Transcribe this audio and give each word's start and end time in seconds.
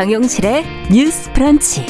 정용실의 0.00 0.64
뉴스 0.90 1.30
프런치. 1.34 1.84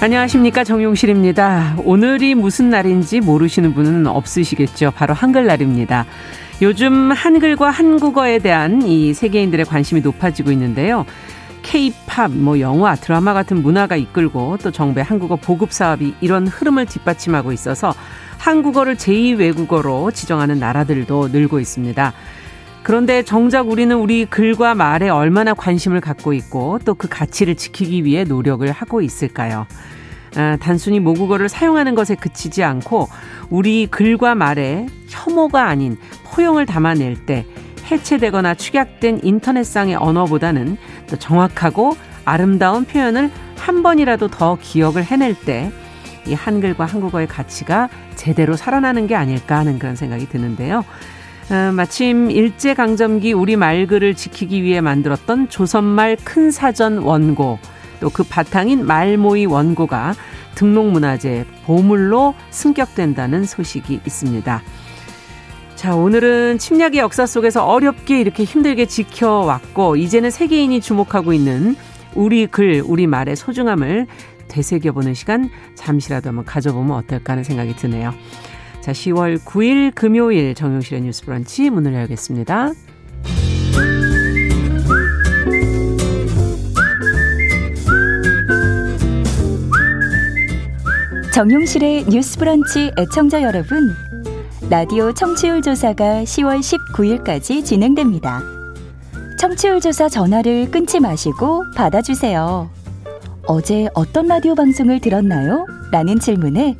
안녕하십니까 0.00 0.62
정용실입니다. 0.62 1.78
오늘이 1.82 2.36
무슨 2.36 2.70
날인지 2.70 3.22
모르시는 3.22 3.74
분은 3.74 4.06
없으시겠죠. 4.06 4.92
바로 4.92 5.14
한글날입니다. 5.14 6.06
요즘 6.62 7.10
한글과 7.10 7.70
한국어에 7.70 8.38
대한 8.38 8.82
이 8.82 9.12
세계인들의 9.14 9.66
관심이 9.66 10.00
높아지고 10.00 10.52
있는데요. 10.52 11.06
K-팝, 11.62 12.30
뭐 12.30 12.60
영화, 12.60 12.94
드라마 12.94 13.32
같은 13.34 13.64
문화가 13.64 13.96
이끌고 13.96 14.58
또 14.62 14.70
정부의 14.70 15.02
한국어 15.02 15.34
보급 15.34 15.72
사업이 15.72 16.14
이런 16.20 16.46
흐름을 16.46 16.86
뒷받침하고 16.86 17.50
있어서 17.50 17.92
한국어를 18.38 18.94
제2 18.94 19.40
외국어로 19.40 20.12
지정하는 20.12 20.60
나라들도 20.60 21.30
늘고 21.32 21.58
있습니다. 21.58 22.12
그런데 22.86 23.24
정작 23.24 23.68
우리는 23.68 23.96
우리 23.96 24.26
글과 24.26 24.76
말에 24.76 25.08
얼마나 25.08 25.54
관심을 25.54 26.00
갖고 26.00 26.32
있고 26.32 26.78
또 26.84 26.94
그 26.94 27.08
가치를 27.08 27.56
지키기 27.56 28.04
위해 28.04 28.22
노력을 28.22 28.70
하고 28.70 29.02
있을까요? 29.02 29.66
아, 30.36 30.56
단순히 30.60 31.00
모국어를 31.00 31.48
사용하는 31.48 31.96
것에 31.96 32.14
그치지 32.14 32.62
않고 32.62 33.08
우리 33.50 33.88
글과 33.88 34.36
말에 34.36 34.86
혐오가 35.08 35.64
아닌 35.66 35.98
포용을 36.26 36.64
담아낼 36.64 37.26
때 37.26 37.44
해체되거나 37.90 38.54
축약된 38.54 39.22
인터넷상의 39.24 39.96
언어보다는 39.96 40.76
더 41.08 41.16
정확하고 41.16 41.96
아름다운 42.24 42.84
표현을 42.84 43.32
한 43.58 43.82
번이라도 43.82 44.28
더 44.28 44.56
기억을 44.62 45.02
해낼 45.02 45.34
때 45.34 45.72
이 46.26 46.34
한글과 46.34 46.84
한국어의 46.84 47.26
가치가 47.26 47.88
제대로 48.16 48.56
살아나는 48.56 49.06
게 49.06 49.14
아닐까 49.14 49.58
하는 49.58 49.78
그런 49.78 49.96
생각이 49.96 50.28
드는데요. 50.28 50.84
어, 51.50 51.72
마침 51.72 52.30
일제강점기 52.30 53.32
우리 53.32 53.56
말글을 53.56 54.14
지키기 54.14 54.62
위해 54.62 54.80
만들었던 54.80 55.48
조선말 55.48 56.16
큰 56.24 56.50
사전 56.50 56.98
원고 56.98 57.58
또 58.00 58.10
그 58.10 58.24
바탕인 58.24 58.86
말모의 58.86 59.46
원고가 59.46 60.14
등록문화재 60.54 61.44
보물로 61.64 62.34
승격된다는 62.50 63.44
소식이 63.44 64.00
있습니다. 64.06 64.62
자, 65.76 65.94
오늘은 65.94 66.58
침략의 66.58 66.98
역사 66.98 67.26
속에서 67.26 67.66
어렵게 67.66 68.20
이렇게 68.20 68.44
힘들게 68.44 68.86
지켜왔고, 68.86 69.96
이제는 69.96 70.30
세계인이 70.30 70.80
주목하고 70.80 71.34
있는 71.34 71.76
우리 72.14 72.46
글, 72.46 72.82
우리 72.84 73.06
말의 73.06 73.36
소중함을 73.36 74.06
되새겨보는 74.48 75.12
시간 75.12 75.50
잠시라도 75.74 76.30
한번 76.30 76.46
가져보면 76.46 76.96
어떨까 76.96 77.34
하는 77.34 77.44
생각이 77.44 77.76
드네요. 77.76 78.14
자, 78.86 78.92
10월 78.92 79.40
9일 79.40 79.92
금요일 79.96 80.54
정용실의 80.54 81.00
뉴스 81.00 81.24
브런치 81.24 81.70
문을 81.70 81.92
열겠습니다. 81.92 82.70
정용실의 91.34 92.04
뉴스 92.04 92.38
브런치 92.38 92.92
애청자 92.96 93.42
여러분. 93.42 93.92
라디오 94.70 95.12
청취율 95.12 95.62
조사가 95.62 96.22
10월 96.22 96.60
19일까지 96.60 97.64
진행됩니다. 97.64 98.40
청취율 99.40 99.80
조사 99.80 100.08
전화를 100.08 100.70
끊지 100.70 101.00
마시고 101.00 101.64
받아주세요. 101.74 102.70
어제 103.48 103.88
어떤 103.94 104.28
라디오 104.28 104.54
방송을 104.54 105.00
들었나요? 105.00 105.66
라는 105.90 106.20
질문에 106.20 106.76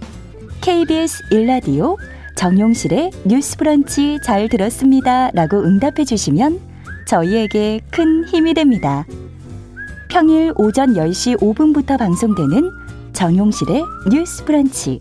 KBS 0.61 1.22
1라디오 1.31 1.97
정용실의 2.34 3.11
뉴스 3.25 3.56
브런치 3.56 4.19
잘 4.22 4.49
들었습니다. 4.49 5.31
라고 5.33 5.62
응답해 5.62 6.05
주시면 6.05 6.61
저희에게 7.06 7.81
큰 7.91 8.25
힘이 8.27 8.55
됩니다. 8.55 9.06
평일 10.09 10.53
오전 10.56 10.94
10시 10.94 11.39
5분부터 11.39 11.99
방송되는 11.99 12.71
정용실의 13.12 13.83
뉴스 14.11 14.44
브런치. 14.44 15.00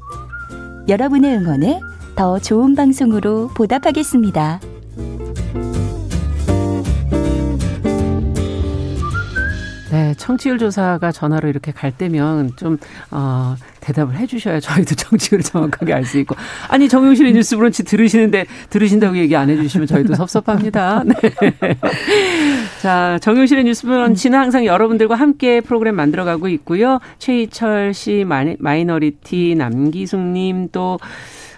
여러분의 0.87 1.37
응원에 1.37 1.79
더 2.15 2.39
좋은 2.39 2.75
방송으로 2.75 3.49
보답하겠습니다. 3.49 4.59
네, 9.95 10.13
청취율 10.17 10.57
조사가 10.57 11.13
전화로 11.13 11.47
이렇게 11.47 11.71
갈 11.71 11.89
때면 11.89 12.51
좀, 12.57 12.77
어, 13.11 13.55
대답을 13.79 14.17
해 14.17 14.27
주셔야 14.27 14.59
저희도 14.59 14.93
청취율을 14.99 15.41
정확하게 15.41 15.93
알 15.93 16.03
수 16.03 16.17
있고. 16.19 16.35
아니, 16.67 16.89
정용실의 16.89 17.31
뉴스 17.31 17.55
브런치 17.55 17.85
들으시는데, 17.85 18.45
들으신다고 18.69 19.15
얘기 19.17 19.37
안 19.37 19.49
해 19.49 19.55
주시면 19.55 19.87
저희도 19.87 20.15
섭섭합니다. 20.15 21.03
네. 21.07 21.15
자, 22.81 23.17
정용실의 23.21 23.63
뉴스 23.63 23.83
브런치는 23.87 24.37
항상 24.37 24.65
여러분들과 24.65 25.15
함께 25.15 25.61
프로그램 25.61 25.95
만들어가고 25.95 26.49
있고요. 26.49 26.99
최희철 27.19 27.93
씨, 27.93 28.25
마이너리티, 28.59 29.55
남기숙님, 29.55 30.69
또, 30.73 30.99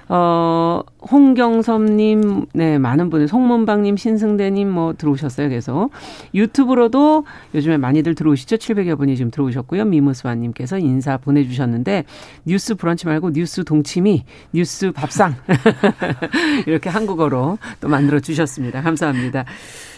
어, 0.10 0.82
홍경섭님, 1.12 2.46
네, 2.54 2.78
많은 2.78 3.10
분들, 3.10 3.28
송문방님, 3.28 3.98
신승대님 3.98 4.70
뭐 4.70 4.94
들어오셨어요, 4.94 5.50
계속. 5.50 5.92
유튜브로도 6.34 7.26
요즘에 7.54 7.78
많이들 7.78 8.16
들어오시죠? 8.16 8.56
700여 8.58 8.98
분이 8.98 9.18
지금 9.18 9.32
들어오셨고요. 9.32 9.86
미무스와님께서 9.86 10.78
인사 10.78 11.18
보내주셨는데, 11.18 12.06
뉴스 12.46 12.76
브런치 12.76 13.06
말고 13.08 13.32
뉴스 13.34 13.64
동치미, 13.64 14.24
뉴스 14.54 14.92
밥상. 14.92 15.36
이렇게 16.68 16.90
한국어로 16.90 17.58
또 17.82 17.88
만들어 17.88 18.20
주셨습니다. 18.20 18.82
감사합니다. 18.82 19.46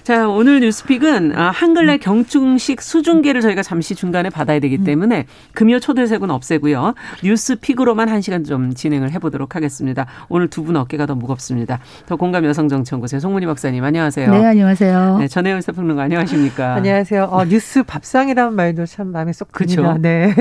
자, 0.04 0.28
오늘 0.28 0.62
뉴스픽은 0.62 1.34
아, 1.36 1.52
한글날 1.52 1.98
경충식 2.00 2.82
수중계를 2.82 3.42
저희가 3.42 3.62
잠시 3.62 3.94
중간에 3.96 4.30
받아야 4.30 4.60
되기 4.60 4.80
때문에 4.84 5.26
금요 5.54 5.80
초대석은 5.80 6.32
없애고요. 6.32 6.94
뉴스픽으로만 7.24 8.10
한 8.10 8.22
시간 8.22 8.44
좀 8.44 8.74
진행을 8.74 9.12
해보도록 9.12 9.56
하겠습니다. 9.56 10.06
오늘 10.30 10.48
두 10.48 10.60
분 10.70 10.76
어깨가 10.76 11.06
더 11.08 11.16
무겁습니다. 11.16 11.80
더 12.06 12.16
공감 12.16 12.46
여성정치연구소의 12.46 13.22
송문희 13.22 13.46
박사님 13.48 13.84
안녕하세요. 13.84 14.30
네, 14.30 14.46
안녕하세요. 14.46 15.18
네, 15.20 15.28
전혜연 15.28 15.62
사평론가 15.62 16.04
안녕하십니까. 16.04 16.76
안녕하세요. 16.76 17.24
어, 17.31 17.46
뉴스 17.46 17.81
밥상이라는 17.84 18.54
말도 18.54 18.86
참 18.86 19.08
마음에 19.12 19.31
쏙. 19.34 19.52
그렇죠. 19.52 19.98
네. 20.00 20.34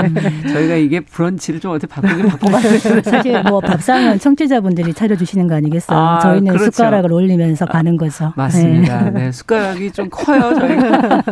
저희가 0.52 0.76
이게 0.76 1.00
브런치를 1.00 1.60
좀 1.60 1.72
어떻게 1.72 1.86
바꾸긴 1.92 2.28
바꿔봤어요. 2.28 3.02
사실 3.04 3.42
뭐 3.42 3.60
밥상은 3.60 4.18
청취자분들이 4.18 4.94
차려주시는 4.94 5.48
거 5.48 5.54
아니겠어요? 5.56 5.98
아, 5.98 6.18
저희는 6.20 6.52
그렇죠. 6.54 6.70
숟가락을 6.70 7.12
올리면서 7.12 7.66
가는 7.66 7.96
거죠. 7.96 8.32
맞습니다. 8.36 9.10
네. 9.10 9.13
네, 9.14 9.30
숟가락이 9.30 9.92
좀 9.92 10.08
커요, 10.10 10.54
저희가. 10.54 11.22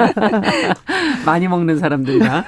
많이 1.26 1.48
먹는 1.48 1.78
사람들이라. 1.78 2.44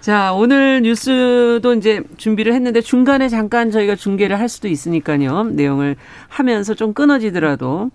자, 0.00 0.34
오늘 0.34 0.82
뉴스도 0.82 1.74
이제 1.74 2.02
준비를 2.16 2.52
했는데 2.52 2.80
중간에 2.80 3.28
잠깐 3.28 3.70
저희가 3.70 3.94
중계를 3.94 4.38
할 4.38 4.48
수도 4.48 4.68
있으니까요. 4.68 5.44
내용을 5.44 5.96
하면서 6.28 6.74
좀 6.74 6.92
끊어지더라도 6.92 7.90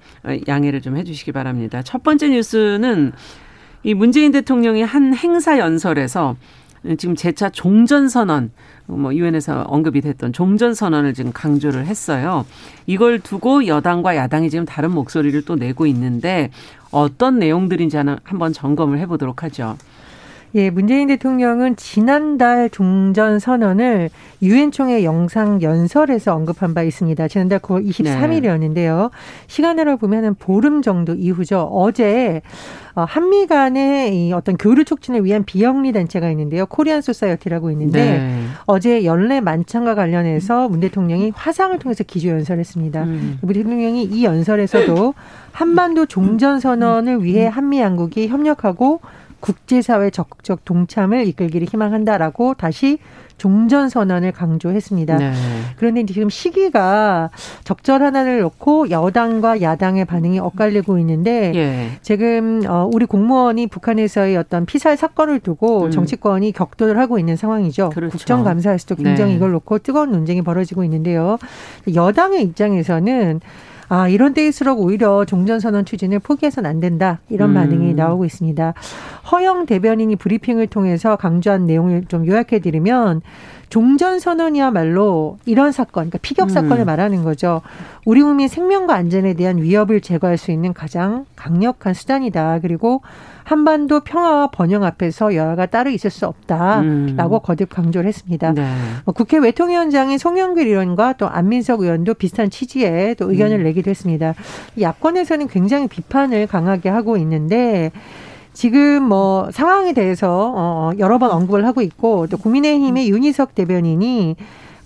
양해를 0.47 0.81
좀 0.81 0.97
해주시기 0.97 1.33
바랍니다. 1.33 1.81
첫 1.83 2.01
번째 2.01 2.29
뉴스는 2.29 3.11
이 3.83 3.93
문재인 3.93 4.31
대통령이 4.31 4.81
한 4.81 5.13
행사 5.13 5.59
연설에서 5.59 6.35
지금 6.97 7.15
재차 7.15 7.49
종전선언, 7.49 8.51
뭐 8.97 9.13
유엔에서 9.13 9.63
언급이 9.67 10.01
됐던 10.01 10.33
종전 10.33 10.73
선언을 10.73 11.13
지금 11.13 11.31
강조를 11.31 11.85
했어요. 11.85 12.45
이걸 12.87 13.19
두고 13.19 13.67
여당과 13.67 14.15
야당이 14.15 14.49
지금 14.49 14.65
다른 14.65 14.91
목소리를 14.91 15.45
또 15.45 15.55
내고 15.55 15.85
있는데 15.85 16.49
어떤 16.91 17.39
내용들인지 17.39 17.97
한번 17.97 18.53
점검을 18.53 18.99
해보도록 18.99 19.43
하죠. 19.43 19.77
예, 20.55 20.71
문재인 20.71 21.07
대통령은 21.07 21.75
지난달 21.75 22.69
종전 22.71 23.37
선언을 23.37 24.09
유엔 24.41 24.71
총회 24.71 25.03
영상 25.03 25.61
연설에서 25.61 26.33
언급한 26.33 26.73
바 26.73 26.81
있습니다. 26.81 27.27
지난달 27.27 27.59
9월 27.59 27.87
23일이었는데요. 27.87 29.03
네. 29.03 29.17
시간으로 29.45 29.97
보면은 29.97 30.33
보름 30.33 30.81
정도 30.81 31.13
이후죠. 31.13 31.69
어제 31.71 32.41
어, 32.95 33.05
한미 33.07 33.45
간의 33.45 34.15
이 34.15 34.33
어떤 34.33 34.57
교류 34.57 34.85
촉진을 34.85 35.23
위한 35.23 35.43
비영리 35.43 35.91
단체가 35.91 36.31
있는데요. 36.31 36.65
코리안 36.65 37.01
소사이어티라고 37.01 37.69
있는데 37.71 38.03
네. 38.03 38.43
어제 38.65 39.05
연례 39.05 39.41
만찬과 39.41 39.93
관련해서 39.93 40.67
문 40.67 40.79
대통령이 40.79 41.31
화상을 41.35 41.77
통해서 41.77 42.03
기조 42.03 42.29
연설했습니다. 42.29 43.03
음. 43.03 43.37
문 43.41 43.53
대통령이 43.53 44.03
이 44.03 44.23
연설에서도 44.23 45.13
한반도 45.51 46.07
종전 46.07 46.59
선언을 46.59 47.23
위해 47.23 47.45
한미 47.45 47.79
양국이 47.79 48.27
협력하고 48.27 49.01
국제사회 49.39 50.09
적극적 50.09 50.65
동참을 50.65 51.27
이끌기를 51.27 51.67
희망한다라고 51.67 52.53
다시 52.55 52.99
종전 53.39 53.89
선언을 53.89 54.33
강조했습니다. 54.33 55.17
네. 55.17 55.33
그런데 55.77 56.05
지금 56.05 56.29
시기가 56.29 57.31
적절 57.63 58.03
하나를 58.03 58.41
놓고 58.41 58.91
여당과 58.91 59.61
야당의 59.61 60.05
반응이 60.05 60.39
엇갈리고 60.39 60.99
있는데 60.99 61.53
예. 61.55 61.89
지금 62.01 62.61
어 62.67 62.87
우리 62.93 63.05
공무원이 63.05 63.67
북한에서의 63.67 64.35
어떤 64.35 64.65
피살 64.65 64.97
사건을 64.97 65.39
두고 65.39 65.85
음. 65.85 65.91
정치권이 65.91 66.51
격돌을 66.51 66.99
하고 66.99 67.17
있는 67.17 67.37
상황이죠. 67.37 67.89
그렇죠. 67.89 68.11
국정감사에서도 68.11 68.95
굉장히 68.95 69.31
네. 69.31 69.37
이걸 69.37 69.51
놓고 69.53 69.79
뜨거운 69.79 70.11
논쟁이 70.11 70.41
벌어지고 70.41 70.83
있는데요. 70.83 71.37
여당의 71.95 72.43
입장에서는 72.43 73.39
아 73.89 74.07
이런 74.07 74.33
때일수록 74.33 74.79
오히려 74.79 75.25
종전선언 75.25 75.83
추진을 75.83 76.19
포기해서는 76.19 76.69
안 76.69 76.79
된다 76.79 77.19
이런 77.27 77.49
음. 77.49 77.53
반응이 77.55 77.95
나오고 77.95 78.23
있습니다. 78.23 78.73
허영 79.31 79.65
대변인이 79.65 80.15
브리핑을 80.15 80.67
통해서 80.67 81.15
강조한 81.15 81.65
내용을 81.65 82.05
좀 82.07 82.25
요약해 82.27 82.59
드리면 82.59 83.21
종전선언이야말로 83.69 85.37
이런 85.45 85.71
사건, 85.71 86.09
그러니까 86.09 86.17
피격 86.21 86.49
사건을 86.49 86.79
음. 86.79 86.85
말하는 86.85 87.23
거죠. 87.23 87.61
우리 88.05 88.21
국민 88.21 88.47
생명과 88.47 88.95
안전에 88.95 89.33
대한 89.35 89.61
위협을 89.61 90.01
제거할 90.01 90.37
수 90.37 90.51
있는 90.51 90.73
가장 90.73 91.25
강력한 91.35 91.93
수단이다. 91.93 92.59
그리고 92.61 93.01
한반도 93.49 94.01
평화와 94.01 94.51
번영 94.51 94.83
앞에서 94.83 95.33
여야가 95.33 95.65
따로 95.65 95.89
있을 95.89 96.11
수 96.11 96.27
없다라고 96.27 96.83
음. 96.83 97.39
거듭 97.41 97.69
강조를 97.69 98.07
했습니다. 98.07 98.53
네. 98.53 98.63
뭐 99.05 99.11
국회 99.11 99.39
외통위원장인 99.39 100.19
송영길 100.19 100.67
의원과 100.67 101.13
또 101.13 101.27
안민석 101.27 101.81
의원도 101.81 102.13
비슷한 102.13 102.51
취지의 102.51 103.15
또 103.15 103.31
의견을 103.31 103.57
음. 103.57 103.63
내기도 103.63 103.89
했습니다. 103.89 104.35
야권에서는 104.79 105.47
굉장히 105.47 105.87
비판을 105.87 106.45
강하게 106.45 106.89
하고 106.89 107.17
있는데 107.17 107.91
지금 108.53 109.01
뭐 109.01 109.49
상황에 109.51 109.93
대해서 109.93 110.53
어 110.55 110.91
여러 110.99 111.17
번 111.17 111.31
언급을 111.31 111.65
하고 111.65 111.81
있고 111.81 112.27
또 112.27 112.37
국민의힘의 112.37 113.09
음. 113.09 113.15
윤희석 113.15 113.55
대변인이 113.55 114.35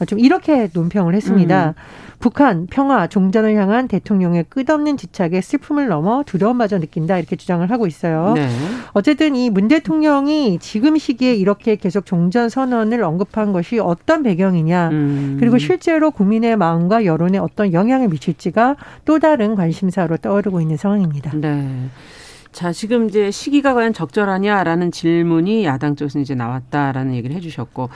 좀 0.05 0.19
이렇게 0.19 0.69
논평을 0.73 1.15
했습니다. 1.15 1.69
음. 1.69 2.13
북한 2.19 2.67
평화 2.67 3.07
종전을 3.07 3.55
향한 3.55 3.89
대통령의 3.89 4.45
끝없는 4.47 4.95
집착에 4.95 5.41
슬픔을 5.41 5.89
넘어 5.89 6.23
두려움마저 6.25 6.79
느낀다 6.79 7.17
이렇게 7.17 7.35
주장을 7.35 7.69
하고 7.69 7.85
있어요. 7.85 8.31
네. 8.35 8.47
어쨌든 8.93 9.35
이 9.35 9.49
문 9.49 9.67
대통령이 9.67 10.57
지금 10.59 10.97
시기에 10.97 11.35
이렇게 11.35 11.75
계속 11.75 12.05
종전 12.05 12.47
선언을 12.47 13.03
언급한 13.03 13.51
것이 13.51 13.77
어떤 13.79 14.23
배경이냐 14.23 14.89
음. 14.89 15.37
그리고 15.39 15.57
실제로 15.57 16.11
국민의 16.11 16.55
마음과 16.55 17.03
여론에 17.05 17.37
어떤 17.39 17.73
영향을 17.73 18.07
미칠지가 18.07 18.77
또 19.03 19.19
다른 19.19 19.55
관심사로 19.55 20.17
떠오르고 20.17 20.61
있는 20.61 20.77
상황입니다. 20.77 21.31
네. 21.35 21.67
자, 22.53 22.71
지금 22.71 23.09
이제 23.09 23.31
시기가 23.31 23.73
과연 23.73 23.93
적절하냐라는 23.93 24.91
질문이 24.91 25.65
야당 25.65 25.95
쪽에서 25.95 26.19
이제 26.19 26.35
나왔다라는 26.35 27.15
얘기를 27.15 27.35
해주셨고, 27.35 27.89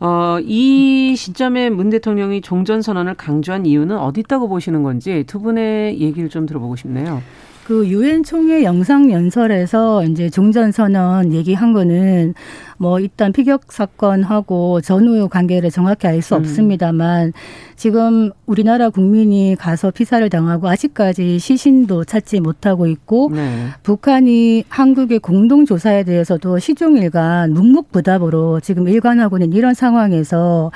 어, 0.00 0.38
이 0.40 1.14
시점에 1.16 1.68
문 1.68 1.90
대통령이 1.90 2.40
종전 2.40 2.80
선언을 2.80 3.14
강조한 3.14 3.66
이유는 3.66 3.98
어디 3.98 4.20
있다고 4.20 4.48
보시는 4.48 4.82
건지 4.82 5.24
두 5.26 5.40
분의 5.40 6.00
얘기를 6.00 6.28
좀 6.28 6.46
들어보고 6.46 6.76
싶네요. 6.76 7.22
그 7.64 7.88
유엔 7.88 8.22
총회 8.22 8.62
영상 8.62 9.10
연설에서 9.10 10.04
이제 10.04 10.28
종전 10.28 10.70
선언 10.70 11.32
얘기한 11.32 11.72
거는 11.72 12.34
뭐 12.84 13.00
일단 13.00 13.32
피격 13.32 13.72
사건하고 13.72 14.82
전후 14.82 15.26
관계를 15.30 15.70
정확히 15.70 16.06
알수 16.06 16.34
음. 16.34 16.40
없습니다만 16.40 17.32
지금 17.76 18.30
우리나라 18.44 18.90
국민이 18.90 19.56
가서 19.58 19.90
피살을 19.90 20.28
당하고 20.28 20.68
아직까지 20.68 21.38
시신도 21.38 22.04
찾지 22.04 22.40
못하고 22.40 22.86
있고 22.86 23.30
네. 23.32 23.68
북한이 23.82 24.64
한국의 24.68 25.20
공동 25.20 25.64
조사에 25.64 26.04
대해서도 26.04 26.58
시종일관 26.58 27.54
묵묵부답으로 27.54 28.60
지금 28.60 28.86
일관하고 28.86 29.38
있는 29.38 29.56
이런 29.56 29.72
상황에서 29.72 30.70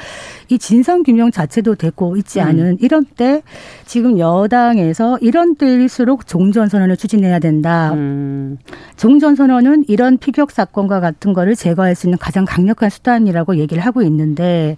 이 0.48 0.58
진상 0.58 1.02
규명 1.02 1.30
자체도 1.30 1.74
되고 1.74 2.16
있지 2.16 2.40
음. 2.40 2.46
않은 2.46 2.64
음. 2.64 2.76
이런 2.80 3.04
때 3.04 3.42
지금 3.84 4.18
여당에서 4.18 5.18
이런 5.20 5.56
때일수록 5.56 6.26
종전 6.26 6.68
선언을 6.68 6.96
추진해야 6.96 7.38
된다. 7.38 7.92
음. 7.92 8.56
종전 8.96 9.34
선언은 9.34 9.84
이런 9.88 10.16
피격 10.16 10.50
사건과 10.50 11.00
같은 11.00 11.34
거를 11.34 11.54
제거할 11.54 11.94
수 11.98 12.06
있는 12.06 12.16
가장 12.18 12.44
강력한 12.44 12.88
수단이라고 12.90 13.56
얘기를 13.56 13.84
하고 13.84 14.02
있는데 14.02 14.76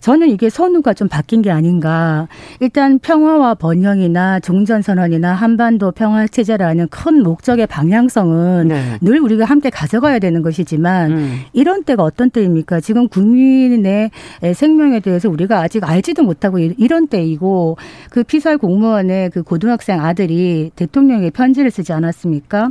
저는 0.00 0.30
이게 0.30 0.48
선우가 0.48 0.94
좀 0.94 1.08
바뀐 1.08 1.42
게 1.42 1.50
아닌가. 1.50 2.26
일단 2.58 2.98
평화와 2.98 3.54
번영이나 3.54 4.40
종전선언이나 4.40 5.34
한반도 5.34 5.92
평화체제라는 5.92 6.88
큰 6.88 7.22
목적의 7.22 7.66
방향성은 7.66 8.68
네. 8.68 8.98
늘 9.02 9.20
우리가 9.20 9.44
함께 9.44 9.68
가져가야 9.68 10.18
되는 10.18 10.40
것이지만 10.42 11.12
음. 11.12 11.38
이런 11.52 11.84
때가 11.84 12.02
어떤 12.02 12.30
때입니까? 12.30 12.80
지금 12.80 13.08
국민의 13.08 14.10
생명에 14.54 15.00
대해서 15.00 15.28
우리가 15.28 15.60
아직 15.60 15.88
알지도 15.88 16.22
못하고 16.22 16.58
이런 16.58 17.06
때이고 17.06 17.76
그 18.10 18.22
피살 18.22 18.56
공무원의 18.56 19.30
그 19.30 19.42
고등학생 19.42 20.00
아들이 20.00 20.70
대통령에게 20.76 21.30
편지를 21.30 21.70
쓰지 21.70 21.92
않았습니까? 21.92 22.70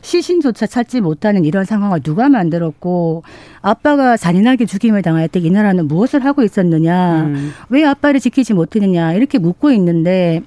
시신조차 0.00 0.66
찾지 0.66 1.00
못하는 1.00 1.44
이런 1.44 1.64
상황을 1.64 2.00
누가 2.00 2.28
만들었고 2.28 3.24
아빠가 3.60 4.16
잔인하게 4.16 4.66
죽임을 4.66 5.02
당할 5.02 5.28
때이 5.28 5.50
나라는 5.50 5.88
무엇을 5.88 6.24
하고 6.24 6.42
있었느냐 6.42 7.22
음. 7.22 7.52
왜 7.68 7.84
아빠를 7.84 8.20
지키지 8.20 8.54
못했느냐 8.54 9.14
이렇게 9.14 9.38
묻고 9.38 9.70
있는데 9.72 10.42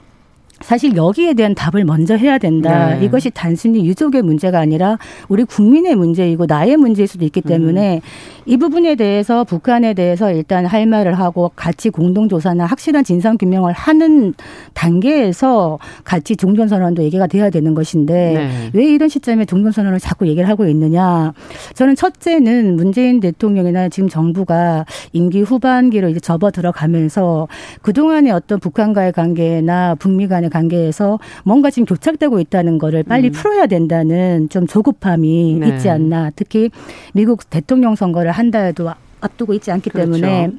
사실 0.62 0.96
여기에 0.96 1.34
대한 1.34 1.56
답을 1.56 1.86
먼저 1.86 2.16
해야 2.16 2.38
된다. 2.38 2.96
네. 2.96 3.06
이것이 3.06 3.32
단순히 3.32 3.86
유족의 3.86 4.22
문제가 4.22 4.60
아니라 4.60 4.98
우리 5.28 5.44
국민의 5.44 5.96
문제이고 5.96 6.46
나의 6.46 6.78
문제일 6.78 7.08
수도 7.08 7.26
있기 7.26 7.42
때문에 7.42 7.96
음. 7.96 8.41
이 8.46 8.58
부분에 8.58 8.96
대해서 8.96 9.44
북한에 9.44 9.94
대해서 9.94 10.32
일단 10.32 10.66
할 10.66 10.86
말을 10.86 11.20
하고 11.20 11.52
같이 11.56 11.90
공동조사나 11.90 12.66
확실한 12.66 13.04
진상 13.04 13.38
규명을 13.38 13.74
하는 13.74 14.34
단계에서 14.74 15.78
같이 16.04 16.36
종전선언도 16.36 17.04
얘기가 17.04 17.28
돼야 17.28 17.50
되는 17.50 17.74
것인데 17.74 18.14
네. 18.14 18.70
왜 18.74 18.86
이런 18.86 19.10
시점에 19.10 19.46
종전선언을 19.46 20.00
자꾸 20.00 20.28
얘기를 20.28 20.50
하고 20.50 20.66
있느냐. 20.66 21.34
저는 21.76 21.96
첫째는 21.96 22.76
문재인 22.76 23.20
대통령이나 23.20 23.90
지금 23.90 24.10
정부가 24.10 24.86
임기 25.14 25.42
후반기로 25.42 26.10
이제 26.10 26.20
접어 26.20 26.52
들어가면서 26.52 27.48
그동안의 27.82 28.32
어떤 28.32 28.60
북한과의 28.60 29.12
관계나 29.12 29.96
북미 29.96 30.28
간의 30.28 30.50
관계에서 30.50 31.20
뭔가 31.44 31.70
지금 31.70 31.86
교착되고 31.86 32.40
있다는 32.40 32.78
거를 32.80 33.04
빨리 33.04 33.28
음. 33.28 33.32
풀어야 33.32 33.68
된다는 33.68 34.50
좀 34.50 34.66
조급함이 34.66 35.58
네. 35.60 35.68
있지 35.68 35.90
않나. 35.90 36.32
특히 36.36 36.70
미국 37.14 37.50
대통령 37.50 37.96
선거를 37.96 38.31
한 38.32 38.52
달도 38.52 38.90
앞두고 39.22 39.54
있지 39.54 39.72
않기 39.72 39.90
그렇죠. 39.90 40.12
때문에 40.12 40.52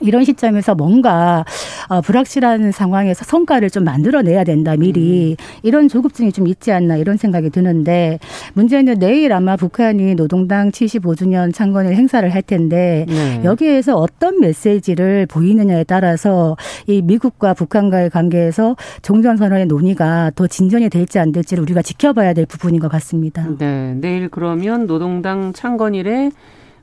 이런 0.00 0.24
시점에서 0.24 0.74
뭔가 0.74 1.44
어, 1.88 2.00
불확실한 2.00 2.72
상황에서 2.72 3.24
성과를 3.24 3.70
좀 3.70 3.84
만들어내야 3.84 4.44
된다 4.44 4.76
미리 4.76 5.36
음. 5.38 5.60
이런 5.62 5.88
조급증이 5.88 6.32
좀 6.32 6.46
있지 6.46 6.72
않나 6.72 6.96
이런 6.96 7.16
생각이 7.16 7.50
드는데 7.50 8.18
문제는 8.54 8.98
내일 8.98 9.32
아마 9.32 9.56
북한이 9.56 10.14
노동당 10.14 10.70
75주년 10.70 11.54
창건일 11.54 11.94
행사를 11.94 12.28
할 12.28 12.42
텐데 12.42 13.06
네. 13.08 13.40
여기에서 13.44 13.96
어떤 13.96 14.40
메시지를 14.40 15.26
보이느냐에 15.26 15.84
따라서 15.84 16.56
이 16.86 17.02
미국과 17.02 17.54
북한과의 17.54 18.10
관계에서 18.10 18.76
종전선언의 19.02 19.66
논의가 19.66 20.32
더 20.34 20.46
진전이 20.46 20.88
될지 20.90 21.18
안 21.18 21.32
될지를 21.32 21.62
우리가 21.62 21.82
지켜봐야 21.82 22.34
될 22.34 22.46
부분인 22.46 22.80
것 22.80 22.88
같습니다. 22.88 23.46
네, 23.58 23.94
내일 24.00 24.28
그러면 24.28 24.86
노동당 24.86 25.52
창건일에 25.52 26.30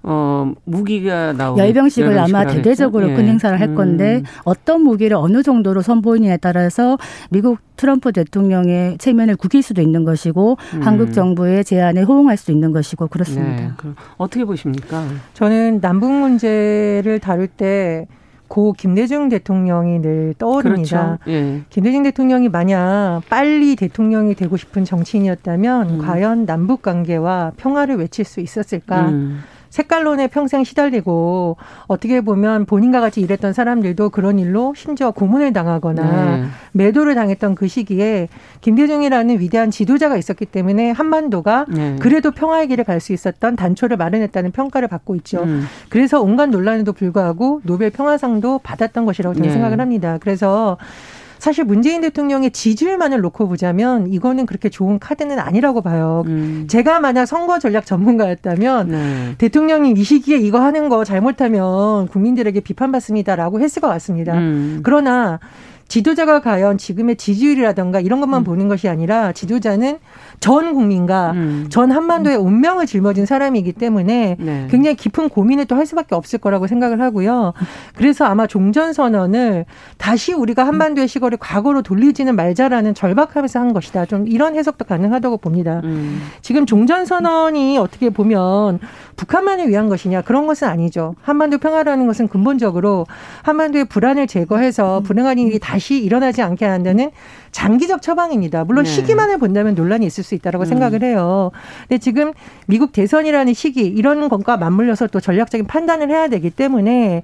어, 0.04 0.54
무기가 0.66 1.32
나오고 1.34 1.60
열병식을 1.60 2.20
아마 2.20 2.46
대대적으로 2.46 3.08
큰 3.08 3.24
예. 3.24 3.30
행사를 3.30 3.58
할 3.60 3.74
건데 3.74 4.18
음. 4.18 4.24
어떤 4.44 4.82
무기를 4.82 5.16
어느 5.16 5.44
정도로 5.44 5.82
선보이느냐에 5.82 6.38
따라서 6.38 6.98
미국 7.30 7.60
트럼프 7.78 8.12
대통령의 8.12 8.98
체면을 8.98 9.38
구길 9.38 9.64
수도 9.64 9.82
있는 9.82 10.04
것이고 10.04 10.58
음. 10.74 10.82
한국 10.82 11.14
정부의 11.14 11.64
제안에 11.64 12.02
호응할 12.04 12.36
수도 12.38 12.52
있는 12.52 12.72
것이고 12.72 13.08
그렇습니다. 13.08 13.56
네. 13.56 13.70
그럼 13.78 13.96
어떻게 14.18 14.44
보십니까? 14.44 15.06
저는 15.34 15.80
남북 15.80 16.12
문제를 16.12 17.20
다룰 17.20 17.48
때 17.48 18.06
고 18.54 18.72
김대중 18.74 19.30
대통령이 19.30 20.00
늘 20.00 20.36
떠오릅니다. 20.38 21.18
그렇죠. 21.24 21.32
예. 21.32 21.62
김대중 21.72 22.04
대통령이 22.04 22.50
만약 22.50 23.22
빨리 23.28 23.76
대통령이 23.76 24.36
되고 24.36 24.58
싶은 24.58 24.86
정치인이었다면 24.86 25.90
음. 25.90 25.98
과연 25.98 26.46
남북 26.46 26.84
관계와 26.84 27.54
평화를 27.58 27.96
외칠 27.96 28.26
수 28.26 28.42
있었을까? 28.42 29.12
음. 29.74 29.84
색깔론에 29.84 30.28
평생 30.28 30.64
시달리고 30.64 31.58
어떻게 31.88 32.22
보면 32.22 32.66
본인과 32.66 33.02
같이 33.02 33.22
일했던 33.22 33.54
사람들도 33.54 34.12
그런 34.12 34.38
일로 34.38 34.74
심지어 34.76 35.12
고문을 35.12 35.52
당하거나 35.52 36.38
네. 36.38 36.44
매도를 36.74 37.16
당했던 37.16 37.56
그 37.56 37.68
시기에 37.68 38.30
김대중이라는 38.62 39.40
위대한 39.40 39.72
지도자가 39.72 40.16
있었기 40.18 40.46
때문에 40.46 40.92
한반도가 40.92 41.66
네. 41.70 41.96
그래도 42.00 42.32
평화의 42.32 42.68
길을 42.68 42.84
갈 42.86 43.04
수 43.04 43.12
있었던 43.12 43.58
단초를 43.58 43.98
마련했다는 43.98 44.52
평가를 44.52 44.88
받고 44.88 45.16
있죠. 45.16 45.44
음. 45.44 45.66
그래서 45.90 46.22
온갖 46.22 46.46
논란에도 46.46 46.94
불구하고 46.94 47.60
노벨 47.64 47.90
평화상도 47.90 48.60
받았던 48.60 49.06
것이라고 49.06 49.34
저는 49.34 49.48
네. 49.50 49.54
생각을 49.54 49.82
합니다. 49.82 50.20
그래서 50.22 50.78
사실 51.44 51.66
문재인 51.66 52.00
대통령의 52.00 52.52
지지율만을 52.52 53.20
놓고 53.20 53.50
보자면 53.50 54.08
이거는 54.08 54.46
그렇게 54.46 54.70
좋은 54.70 54.98
카드는 54.98 55.40
아니라고 55.40 55.82
봐요. 55.82 56.24
음. 56.26 56.68
제가 56.70 57.02
만약 57.02 57.26
선거 57.26 57.60
전략 57.60 57.86
전문가였다면 57.86 58.88
네. 58.88 59.36
대통령이 59.40 59.92
이 59.92 60.04
시기에 60.06 60.38
이거 60.38 60.62
하는 60.62 60.88
거 60.88 61.04
잘못하면 61.04 62.08
국민들에게 62.08 62.62
비판받습니다라고 62.62 63.60
했을 63.60 63.82
것 63.82 63.90
같습니다. 63.90 64.38
음. 64.38 64.80
그러나 64.84 65.42
지도자가 65.94 66.40
과연 66.40 66.80
지금의 66.80 67.18
지지율이라던가 67.18 68.00
이런 68.00 68.20
것만 68.20 68.42
음. 68.42 68.44
보는 68.44 68.68
것이 68.68 68.90
아니라 68.90 69.32
지도자는 69.32 70.00
전 70.40 70.74
국민과 70.74 71.34
음. 71.34 71.68
전 71.70 71.92
한반도의 71.92 72.36
운명을 72.36 72.88
짊어진 72.88 73.28
사람이기 73.28 73.74
때문에 73.74 74.38
네. 74.40 74.68
굉장히 74.72 74.96
깊은 74.96 75.30
고민을 75.30 75.66
또 75.66 75.74
할 75.74 75.88
수밖에 75.88 76.16
없을 76.16 76.40
거라고 76.40 76.68
생각을 76.68 77.02
하고요. 77.02 77.54
그래서 77.96 78.26
아마 78.26 78.48
종전 78.48 78.94
선언을 78.94 79.66
다시 79.98 80.34
우리가 80.34 80.66
한반도의 80.68 81.08
시골을 81.08 81.40
과거로 81.40 81.82
돌리지는 81.82 82.36
말자라는 82.36 82.94
절박함에서 82.94 83.60
한 83.60 83.74
것이다. 83.74 84.06
좀 84.06 84.28
이런 84.28 84.56
해석도 84.56 84.86
가능하다고 84.86 85.38
봅니다. 85.38 85.82
음. 85.84 86.22
지금 86.42 86.66
종전 86.66 87.06
선언이 87.06 87.78
어떻게 87.80 88.12
보면 88.12 88.80
북한만을 89.16 89.68
위한 89.68 89.90
것이냐 89.90 90.22
그런 90.22 90.48
것은 90.48 90.68
아니죠. 90.68 91.16
한반도 91.22 91.58
평화라는 91.58 92.08
것은 92.08 92.28
근본적으로 92.28 93.06
한반도의 93.42 93.86
불안을 93.86 94.28
제거해서 94.28 95.02
불행한 95.02 95.40
일이 95.40 95.60
다시 95.60 95.83
일어나지 95.92 96.42
않게 96.42 96.66
한다는 96.66 97.12
장기적 97.52 98.02
처방입니다. 98.02 98.64
물론 98.64 98.84
네. 98.84 98.90
시기만을 98.90 99.38
본다면 99.38 99.76
논란이 99.76 100.06
있을 100.06 100.24
수 100.24 100.36
있다라고 100.36 100.64
음. 100.64 100.66
생각을 100.66 101.04
해요. 101.04 101.52
근데 101.88 102.00
지금 102.00 102.34
미국 102.68 102.92
대선이라는 102.92 103.54
시기 103.54 103.82
이런 103.82 104.28
것과 104.28 104.58
맞물려서 104.58 105.08
또 105.08 105.20
전략적인 105.20 105.68
판단을 105.68 106.10
해야 106.10 106.28
되기 106.28 106.50
때문에 106.50 107.22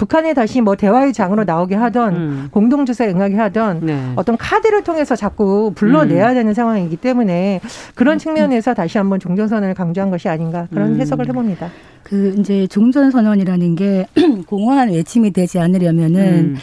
북한에 0.00 0.32
다시 0.32 0.60
뭐 0.60 0.76
대화의 0.76 1.12
장으로 1.12 1.44
나오게 1.44 1.74
하던 1.74 2.16
음. 2.16 2.48
공동조사에 2.50 3.10
응하게 3.10 3.36
하던 3.36 3.80
네. 3.82 4.12
어떤 4.16 4.36
카드를 4.36 4.82
통해서 4.82 5.14
자꾸 5.14 5.72
불러내야 5.74 6.30
음. 6.30 6.34
되는 6.34 6.54
상황이기 6.54 6.96
때문에 6.96 7.60
그런 7.94 8.16
음. 8.16 8.18
측면에서 8.18 8.74
다시 8.74 8.98
한번 8.98 9.20
종전선언을 9.20 9.74
강조한 9.74 10.10
것이 10.10 10.28
아닌가 10.28 10.66
그런 10.70 10.94
음. 10.94 11.00
해석을 11.00 11.28
해봅니다. 11.28 11.70
그 12.02 12.34
이제 12.38 12.66
종전선언이라는 12.66 13.74
게 13.76 14.06
공허한 14.46 14.90
외침이 14.90 15.32
되지 15.32 15.58
않으려면은 15.58 16.20
음. 16.22 16.56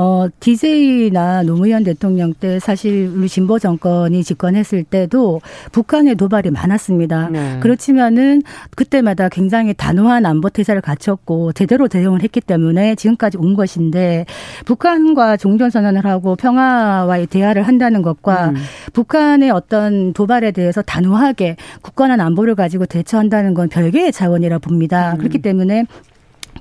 어, 0.00 0.28
DJ나 0.38 1.42
노무현 1.42 1.82
대통령 1.82 2.32
때 2.32 2.60
사실 2.60 3.12
우리 3.12 3.28
진보 3.28 3.58
정권이 3.58 4.22
집권했을 4.22 4.84
때도 4.84 5.40
북한의 5.72 6.14
도발이 6.14 6.52
많았습니다. 6.52 7.30
네. 7.30 7.58
그렇지만은 7.58 8.42
그때마다 8.76 9.28
굉장히 9.28 9.74
단호한 9.74 10.24
안보 10.24 10.50
태세를 10.50 10.82
갖췄고 10.82 11.52
제대로 11.52 11.88
대응을 11.88 12.22
했기 12.22 12.40
때문에 12.40 12.94
지금까지 12.94 13.38
온 13.38 13.56
것인데 13.56 14.24
북한과 14.66 15.36
종전 15.36 15.70
선언을 15.70 16.04
하고 16.04 16.36
평화와의 16.36 17.26
대화를 17.26 17.62
한다는 17.64 18.02
것과 18.02 18.50
음. 18.50 18.54
북한의 18.92 19.50
어떤 19.50 20.12
도발에 20.12 20.52
대해서 20.52 20.80
단호하게 20.80 21.56
굳건한 21.82 22.20
안보를 22.20 22.54
가지고 22.54 22.86
대처한다는 22.86 23.52
건 23.52 23.68
별개의 23.68 24.12
자원이라 24.12 24.58
봅니다. 24.58 25.14
음. 25.14 25.18
그렇기 25.18 25.38
때문에 25.38 25.86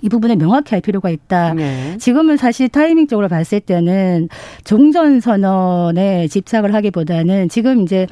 이 0.02 0.10
부분을 0.10 0.36
명확히 0.36 0.76
할 0.76 0.82
필요가 0.82 1.10
있다. 1.10 1.54
네. 1.54 1.98
지금은 1.98 2.38
사실 2.38 2.70
타이밍적으로 2.70 3.28
봤을 3.28 3.60
때는 3.60 4.30
종전 4.64 5.20
선언에 5.20 6.28
집착을 6.28 6.74
하기보다는 6.74 7.50
지금 7.50 7.82
이제 7.82 8.08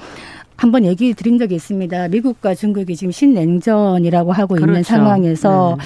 한번 0.57 0.85
얘기 0.85 1.13
드린 1.13 1.37
적이 1.37 1.55
있습니다. 1.55 2.07
미국과 2.09 2.55
중국이 2.55 2.95
지금 2.95 3.11
신냉전이라고 3.11 4.31
하고 4.31 4.55
그렇죠. 4.55 4.71
있는 4.71 4.83
상황에서 4.83 5.77
네. 5.77 5.85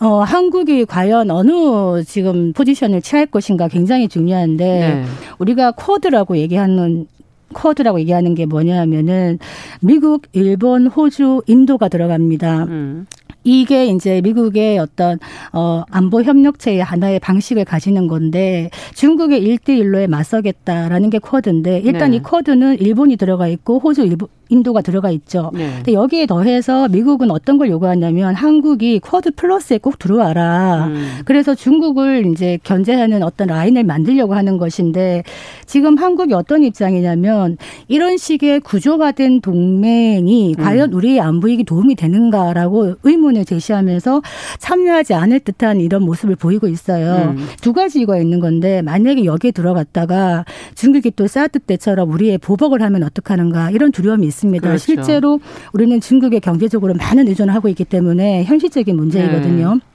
어, 0.00 0.20
한국이 0.20 0.84
과연 0.84 1.30
어느 1.30 2.02
지금 2.04 2.52
포지션을 2.52 3.02
취할 3.02 3.26
것인가 3.26 3.68
굉장히 3.68 4.08
중요한데 4.08 4.64
네. 4.64 5.04
우리가 5.38 5.72
코드라고 5.72 6.36
얘기하는 6.38 7.06
쿼드라고 7.52 8.00
얘기하는 8.00 8.34
게 8.34 8.46
뭐냐면은 8.46 9.38
미국, 9.80 10.22
일본, 10.32 10.86
호주, 10.86 11.42
인도가 11.46 11.88
들어갑니다. 11.88 12.64
음. 12.64 13.06
이게 13.44 13.86
이제 13.86 14.20
미국의 14.22 14.78
어떤 14.78 15.18
어 15.52 15.84
안보 15.90 16.22
협력체의 16.22 16.82
하나의 16.82 17.20
방식을 17.20 17.64
가지는 17.64 18.08
건데 18.08 18.70
중국의 18.94 19.42
일대일로에 19.42 20.06
맞서겠다라는 20.06 21.10
게 21.10 21.18
쿼드인데 21.18 21.80
일단 21.84 22.10
네. 22.10 22.16
이 22.16 22.22
쿼드는 22.22 22.80
일본이 22.80 23.16
들어가 23.16 23.46
있고 23.46 23.78
호주 23.78 24.02
일본 24.02 24.28
인도가 24.48 24.80
들어가 24.82 25.10
있죠. 25.10 25.50
네. 25.54 25.70
근데 25.76 25.92
여기에 25.92 26.26
더해서 26.26 26.88
미국은 26.88 27.30
어떤 27.30 27.58
걸 27.58 27.70
요구하냐면 27.70 28.34
한국이 28.34 29.00
쿼드 29.00 29.32
플러스에 29.32 29.78
꼭 29.78 29.98
들어와라. 29.98 30.86
음. 30.86 31.18
그래서 31.24 31.54
중국을 31.54 32.26
이제 32.26 32.58
견제하는 32.62 33.22
어떤 33.22 33.48
라인을 33.48 33.84
만들려고 33.84 34.34
하는 34.34 34.58
것인데 34.58 35.22
지금 35.66 35.96
한국이 35.96 36.34
어떤 36.34 36.62
입장이냐면 36.62 37.56
이런 37.88 38.16
식의 38.16 38.60
구조화된 38.60 39.40
동맹이 39.40 40.54
음. 40.56 40.62
과연 40.62 40.92
우리의 40.92 41.20
안보에게 41.20 41.64
도움이 41.64 41.94
되는가라고 41.94 42.94
의문을 43.02 43.44
제시하면서 43.44 44.22
참여하지 44.58 45.14
않을 45.14 45.40
듯한 45.40 45.80
이런 45.80 46.02
모습을 46.02 46.36
보이고 46.36 46.68
있어요. 46.68 47.34
음. 47.36 47.46
두 47.60 47.72
가지 47.72 47.98
이유가 47.98 48.18
있는 48.18 48.40
건데 48.40 48.82
만약에 48.82 49.24
여기에 49.24 49.52
들어갔다가 49.52 50.44
중국이 50.74 51.12
또 51.12 51.26
사드 51.26 51.60
때처럼 51.60 52.10
우리의 52.10 52.38
보복을 52.38 52.82
하면 52.82 53.02
어떡하는가 53.02 53.70
이런 53.70 53.92
두려움이 53.92 54.26
있습니다. 54.34 54.68
그렇죠. 54.68 54.84
실제로 54.84 55.40
우리는 55.72 56.00
중국에 56.00 56.40
경제적으로 56.40 56.94
많은 56.94 57.28
의존을 57.28 57.54
하고 57.54 57.68
있기 57.68 57.84
때문에 57.84 58.44
현실적인 58.44 58.96
문제이거든요. 58.96 59.74
네. 59.74 59.93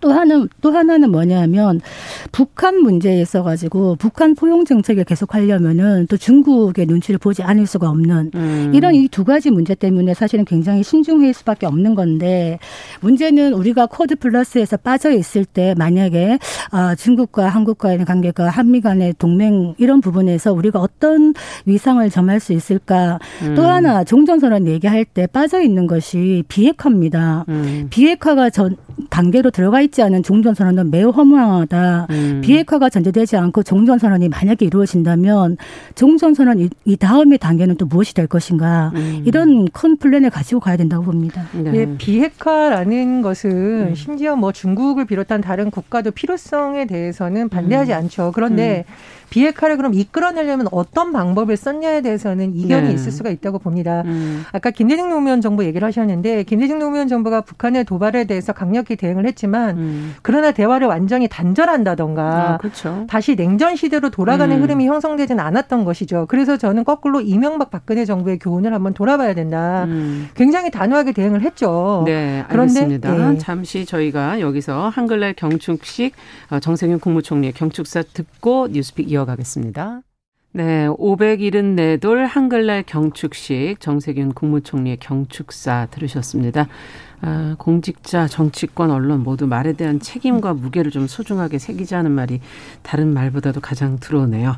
또 0.00 0.12
하나는 0.12 0.48
또 0.60 0.70
하나는 0.70 1.10
뭐냐면 1.10 1.80
북한 2.32 2.80
문제에 2.80 3.20
있어 3.20 3.42
가지고 3.42 3.96
북한 3.96 4.34
포용 4.34 4.64
정책을 4.64 5.04
계속 5.04 5.34
하려면은 5.34 6.06
또 6.08 6.16
중국의 6.16 6.86
눈치를 6.86 7.18
보지 7.18 7.42
않을 7.42 7.66
수가 7.66 7.88
없는 7.90 8.30
음. 8.34 8.72
이런 8.74 8.94
이 8.94 9.08
두 9.08 9.24
가지 9.24 9.50
문제 9.50 9.74
때문에 9.74 10.14
사실은 10.14 10.44
굉장히 10.44 10.82
신중해질 10.84 11.34
수밖에 11.34 11.66
없는 11.66 11.96
건데 11.96 12.60
문제는 13.00 13.52
우리가 13.52 13.86
쿼드 13.86 14.14
플러스에서 14.14 14.76
빠져 14.76 15.10
있을 15.10 15.44
때 15.44 15.74
만약에 15.76 16.38
아 16.70 16.94
중국과 16.94 17.48
한국과의 17.48 18.04
관계가 18.04 18.48
한미 18.48 18.80
간의 18.80 19.14
동맹 19.18 19.74
이런 19.78 20.00
부분에서 20.00 20.52
우리가 20.52 20.78
어떤 20.78 21.34
위상을 21.66 22.08
점할 22.10 22.38
수 22.38 22.52
있을까 22.52 23.18
음. 23.42 23.54
또 23.54 23.64
하나 23.64 24.04
종전선언 24.04 24.68
얘기할 24.68 25.04
때 25.04 25.26
빠져 25.26 25.60
있는 25.62 25.86
것이 25.86 26.44
비핵화입니다. 26.46 27.44
음. 27.48 27.88
비핵화가 27.90 28.50
전 28.50 28.76
단계로 29.10 29.50
들어가 29.50 29.80
있지 29.80 30.02
않은 30.02 30.22
종전 30.22 30.54
선언은 30.54 30.90
매우 30.90 31.10
허무하다. 31.10 32.06
음. 32.10 32.40
비핵화가 32.44 32.88
전제되지 32.90 33.36
않고 33.36 33.62
종전 33.62 33.98
선언이 33.98 34.28
만약에 34.28 34.64
이루어진다면 34.66 35.56
종전 35.94 36.34
선언 36.34 36.58
이, 36.58 36.68
이 36.84 36.96
다음의 36.96 37.38
단계는 37.38 37.76
또 37.76 37.86
무엇이 37.86 38.14
될 38.14 38.26
것인가. 38.26 38.92
음. 38.94 39.22
이런 39.24 39.68
큰 39.68 39.96
플랜을 39.96 40.30
가지고 40.30 40.60
가야 40.60 40.76
된다고 40.76 41.04
봅니다. 41.04 41.46
네. 41.52 41.70
네, 41.70 41.96
비핵화라는 41.98 43.22
것은 43.22 43.50
음. 43.90 43.94
심지어 43.94 44.36
뭐 44.36 44.52
중국을 44.52 45.04
비롯한 45.04 45.40
다른 45.40 45.70
국가도 45.70 46.10
필요성에 46.10 46.86
대해서는 46.86 47.48
반대하지 47.48 47.92
음. 47.92 47.96
않죠. 47.96 48.32
그런데 48.34 48.84
음. 48.88 49.18
비핵화를 49.30 49.76
그럼 49.76 49.94
이끌어내려면 49.94 50.68
어떤 50.72 51.12
방법을 51.12 51.56
썼냐에 51.56 52.00
대해서는 52.00 52.54
이견이 52.54 52.88
네. 52.88 52.94
있을 52.94 53.12
수가 53.12 53.30
있다고 53.30 53.58
봅니다. 53.58 54.02
음. 54.06 54.44
아까 54.52 54.70
김대중 54.70 55.10
노무현 55.10 55.40
정부 55.40 55.64
얘기를 55.64 55.86
하셨는데 55.86 56.44
김대중 56.44 56.78
노무현 56.78 57.08
정부가 57.08 57.42
북한의 57.42 57.84
도발에 57.84 58.24
대해서 58.24 58.52
강력 58.52 58.87
히 58.90 58.96
대응을 58.96 59.26
했지만 59.26 59.76
음. 59.76 60.14
그러나 60.22 60.52
대화를 60.52 60.86
완전히 60.86 61.28
단절한다던가 61.28 62.22
아, 62.22 62.56
그렇죠. 62.56 63.04
다시 63.08 63.36
냉전 63.36 63.76
시대로 63.76 64.08
돌아가는 64.08 64.56
음. 64.56 64.62
흐름이 64.62 64.86
형성되지는 64.86 65.44
않았던 65.44 65.84
것이죠. 65.84 66.24
그래서 66.28 66.56
저는 66.56 66.84
거꾸로 66.84 67.20
이명박 67.20 67.70
박근혜 67.70 68.06
정부의 68.06 68.38
교훈을 68.38 68.72
한번 68.72 68.94
돌아봐야 68.94 69.34
된다. 69.34 69.84
음. 69.84 70.28
굉장히 70.34 70.70
단호하게 70.70 71.12
대응을 71.12 71.42
했죠. 71.42 72.04
네, 72.06 72.44
알겠습니다. 72.48 73.10
그런데 73.10 73.32
네. 73.34 73.38
잠시 73.38 73.84
저희가 73.84 74.40
여기서 74.40 74.88
한글날 74.88 75.34
경축식 75.34 76.14
어, 76.50 76.60
정세균 76.60 76.98
국무총리의 76.98 77.52
경축사 77.52 78.04
듣고 78.14 78.68
뉴스픽 78.70 79.10
이어 79.10 79.18
이어가겠습니다. 79.18 80.02
네, 80.58 80.88
574돌 80.88 82.26
한글날 82.26 82.82
경축식 82.82 83.78
정세균 83.78 84.32
국무총리의 84.32 84.96
경축사 84.96 85.86
들으셨습니다. 85.92 86.66
아, 87.20 87.54
공직자, 87.60 88.26
정치권, 88.26 88.90
언론 88.90 89.20
모두 89.20 89.46
말에 89.46 89.74
대한 89.74 90.00
책임과 90.00 90.54
무게를 90.54 90.90
좀 90.90 91.06
소중하게 91.06 91.60
새기자는 91.60 92.10
말이 92.10 92.40
다른 92.82 93.14
말보다도 93.14 93.60
가장 93.60 94.00
들어오네요. 94.00 94.56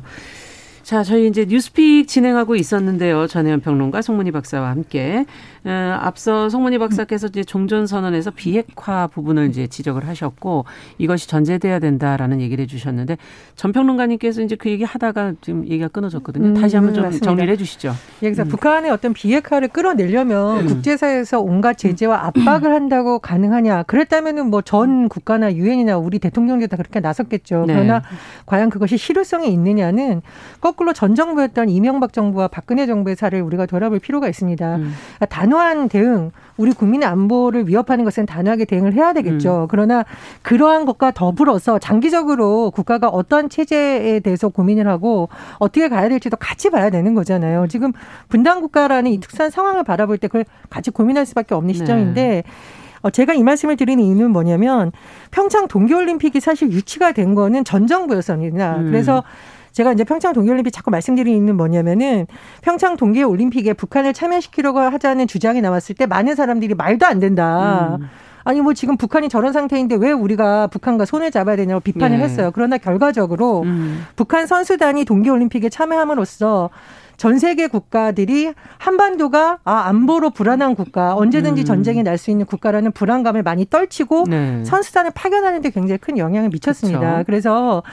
자, 0.83 1.03
저희 1.03 1.27
이제 1.27 1.45
뉴스픽 1.47 2.07
진행하고 2.07 2.55
있었는데요. 2.55 3.27
전혜연 3.27 3.61
평론가 3.61 4.01
송문희 4.01 4.31
박사와 4.31 4.69
함께 4.69 5.25
어, 5.63 5.97
앞서 6.01 6.49
송문희 6.49 6.79
박사께서 6.79 7.27
이제 7.27 7.43
종전 7.43 7.85
선언에서 7.85 8.31
비핵화 8.31 9.05
부분을 9.05 9.47
이제 9.49 9.67
지적을 9.67 10.07
하셨고 10.07 10.65
이것이 10.97 11.27
전제돼야 11.29 11.77
된다라는 11.77 12.41
얘기를 12.41 12.63
해주셨는데 12.63 13.17
전 13.55 13.71
평론가님께서 13.71 14.41
이제 14.41 14.55
그 14.55 14.69
얘기 14.69 14.83
하다가 14.83 15.33
지금 15.41 15.65
얘기가 15.65 15.87
끊어졌거든요. 15.89 16.47
음, 16.47 16.53
다시 16.55 16.75
한번 16.75 16.95
좀 16.95 17.03
맞습니다. 17.03 17.25
정리를 17.25 17.49
해주시죠. 17.53 17.93
예, 18.23 18.31
그래서 18.31 18.43
음. 18.43 18.47
북한의 18.47 18.89
어떤 18.89 19.13
비핵화를 19.13 19.67
끌어내려면 19.67 20.61
음. 20.61 20.65
국제사회에서 20.67 21.39
온갖 21.41 21.77
제재와 21.77 22.25
압박을 22.25 22.73
한다고 22.73 23.19
가능하냐? 23.19 23.83
그랬다면은 23.83 24.49
뭐 24.49 24.61
전 24.63 25.09
국가나 25.09 25.53
유엔이나 25.53 25.97
우리 25.97 26.17
대통령도 26.17 26.67
다 26.67 26.77
그렇게 26.77 26.99
나섰겠죠. 27.01 27.65
네. 27.67 27.73
그러나 27.73 28.01
과연 28.45 28.69
그것이 28.69 28.97
실효성이 28.97 29.51
있느냐는 29.51 30.21
꼭 30.59 30.70
거꾸로 30.71 30.93
전 30.93 31.15
정부였던 31.15 31.69
이명박 31.69 32.13
정부와 32.13 32.47
박근혜 32.47 32.85
정부의 32.85 33.15
사례를 33.15 33.43
우리가 33.43 33.65
돌아볼 33.65 33.99
필요가 33.99 34.29
있습니다. 34.29 34.75
음. 34.77 34.93
그러니까 35.17 35.25
단호한 35.25 35.89
대응, 35.89 36.31
우리 36.57 36.71
국민의 36.71 37.07
안보를 37.09 37.67
위협하는 37.67 38.05
것은 38.05 38.25
단호하게 38.25 38.65
대응을 38.65 38.93
해야 38.93 39.13
되겠죠. 39.13 39.63
음. 39.63 39.67
그러나 39.69 40.05
그러한 40.41 40.85
것과 40.85 41.11
더불어서 41.11 41.77
장기적으로 41.79 42.71
국가가 42.71 43.09
어떤 43.09 43.49
체제에 43.49 44.21
대해서 44.21 44.47
고민을 44.47 44.87
하고 44.87 45.27
어떻게 45.59 45.89
가야 45.89 46.07
될지도 46.07 46.37
같이 46.37 46.69
봐야 46.69 46.89
되는 46.89 47.13
거잖아요. 47.13 47.67
지금 47.67 47.91
분단 48.29 48.61
국가라는 48.61 49.11
이 49.11 49.19
특수한 49.19 49.51
상황을 49.51 49.83
바라볼 49.83 50.17
때 50.17 50.27
그걸 50.27 50.45
같이 50.69 50.89
고민할 50.89 51.25
수밖에 51.25 51.53
없는 51.53 51.73
네. 51.73 51.77
시점인데 51.77 52.21
네. 52.21 52.43
어, 53.01 53.09
제가 53.09 53.33
이 53.33 53.43
말씀을 53.43 53.75
드리는 53.75 54.01
이유는 54.03 54.31
뭐냐면 54.31 54.91
평창 55.31 55.67
동계올림픽이 55.67 56.39
사실 56.39 56.71
유치가 56.71 57.11
된 57.11 57.35
거는 57.35 57.63
전 57.65 57.87
정부였습니다. 57.87 58.77
음. 58.77 58.85
그래서 58.85 59.23
제가 59.71 59.93
이제 59.93 60.03
평창 60.03 60.33
동계올림픽 60.33 60.73
자꾸 60.73 60.91
말씀드리는 60.91 61.37
이유는 61.37 61.55
뭐냐면은 61.57 62.27
평창 62.61 62.97
동계올림픽에 62.97 63.73
북한을 63.73 64.13
참여시키려고 64.13 64.79
하자는 64.79 65.27
주장이 65.27 65.61
나왔을 65.61 65.95
때 65.95 66.05
많은 66.05 66.35
사람들이 66.35 66.75
말도 66.75 67.05
안 67.05 67.19
된다. 67.19 67.97
음. 67.99 68.07
아니 68.43 68.59
뭐 68.59 68.73
지금 68.73 68.97
북한이 68.97 69.29
저런 69.29 69.53
상태인데 69.53 69.95
왜 69.95 70.11
우리가 70.11 70.67
북한과 70.67 71.05
손을 71.05 71.29
잡아야 71.31 71.55
되냐고 71.55 71.79
비판을 71.79 72.17
네. 72.17 72.23
했어요. 72.23 72.51
그러나 72.53 72.77
결과적으로 72.77 73.61
음. 73.61 74.03
북한 74.15 74.47
선수단이 74.47 75.05
동계올림픽에 75.05 75.69
참여함으로써 75.69 76.71
전 77.17 77.37
세계 77.37 77.67
국가들이 77.67 78.51
한반도가 78.79 79.59
아 79.63 79.81
안보로 79.89 80.31
불안한 80.31 80.73
국가 80.73 81.13
언제든지 81.15 81.61
음. 81.61 81.65
전쟁이 81.65 82.01
날 82.01 82.17
수 82.17 82.31
있는 82.31 82.47
국가라는 82.47 82.91
불안감을 82.93 83.43
많이 83.43 83.67
떨치고 83.69 84.25
네. 84.27 84.65
선수단을 84.65 85.11
파견하는 85.13 85.61
데 85.61 85.69
굉장히 85.69 85.99
큰 85.99 86.17
영향을 86.17 86.49
미쳤습니다. 86.49 86.99
그렇죠. 86.99 87.23
그래서 87.27 87.83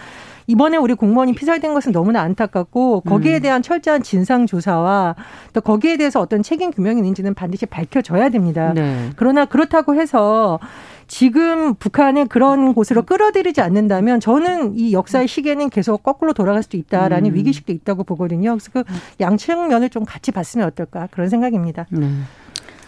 이번에 0.48 0.78
우리 0.78 0.94
공무원이 0.94 1.34
피살된 1.34 1.74
것은 1.74 1.92
너무나 1.92 2.22
안타깝고 2.22 3.02
거기에 3.02 3.36
음. 3.36 3.42
대한 3.42 3.62
철저한 3.62 4.02
진상 4.02 4.46
조사와 4.46 5.14
또 5.52 5.60
거기에 5.60 5.98
대해서 5.98 6.20
어떤 6.20 6.42
책임 6.42 6.70
규명이 6.70 6.98
있는지는 6.98 7.34
반드시 7.34 7.66
밝혀져야 7.66 8.30
됩니다. 8.30 8.72
네. 8.74 9.10
그러나 9.16 9.44
그렇다고 9.44 9.94
해서 9.94 10.58
지금 11.06 11.74
북한을 11.74 12.26
그런 12.26 12.72
곳으로 12.72 13.02
끌어들이지 13.02 13.60
않는다면 13.60 14.20
저는 14.20 14.78
이 14.78 14.92
역사의 14.94 15.28
시계는 15.28 15.68
계속 15.68 16.02
거꾸로 16.02 16.32
돌아갈 16.32 16.62
수도 16.62 16.78
있다라는 16.78 17.30
음. 17.30 17.34
위기식도 17.34 17.72
있다고 17.72 18.04
보거든요. 18.04 18.56
그래서 18.56 18.70
그 18.72 18.84
양측 19.20 19.68
면을 19.68 19.90
좀 19.90 20.04
같이 20.04 20.32
봤으면 20.32 20.66
어떨까 20.66 21.08
그런 21.10 21.28
생각입니다. 21.28 21.86
네. 21.90 22.08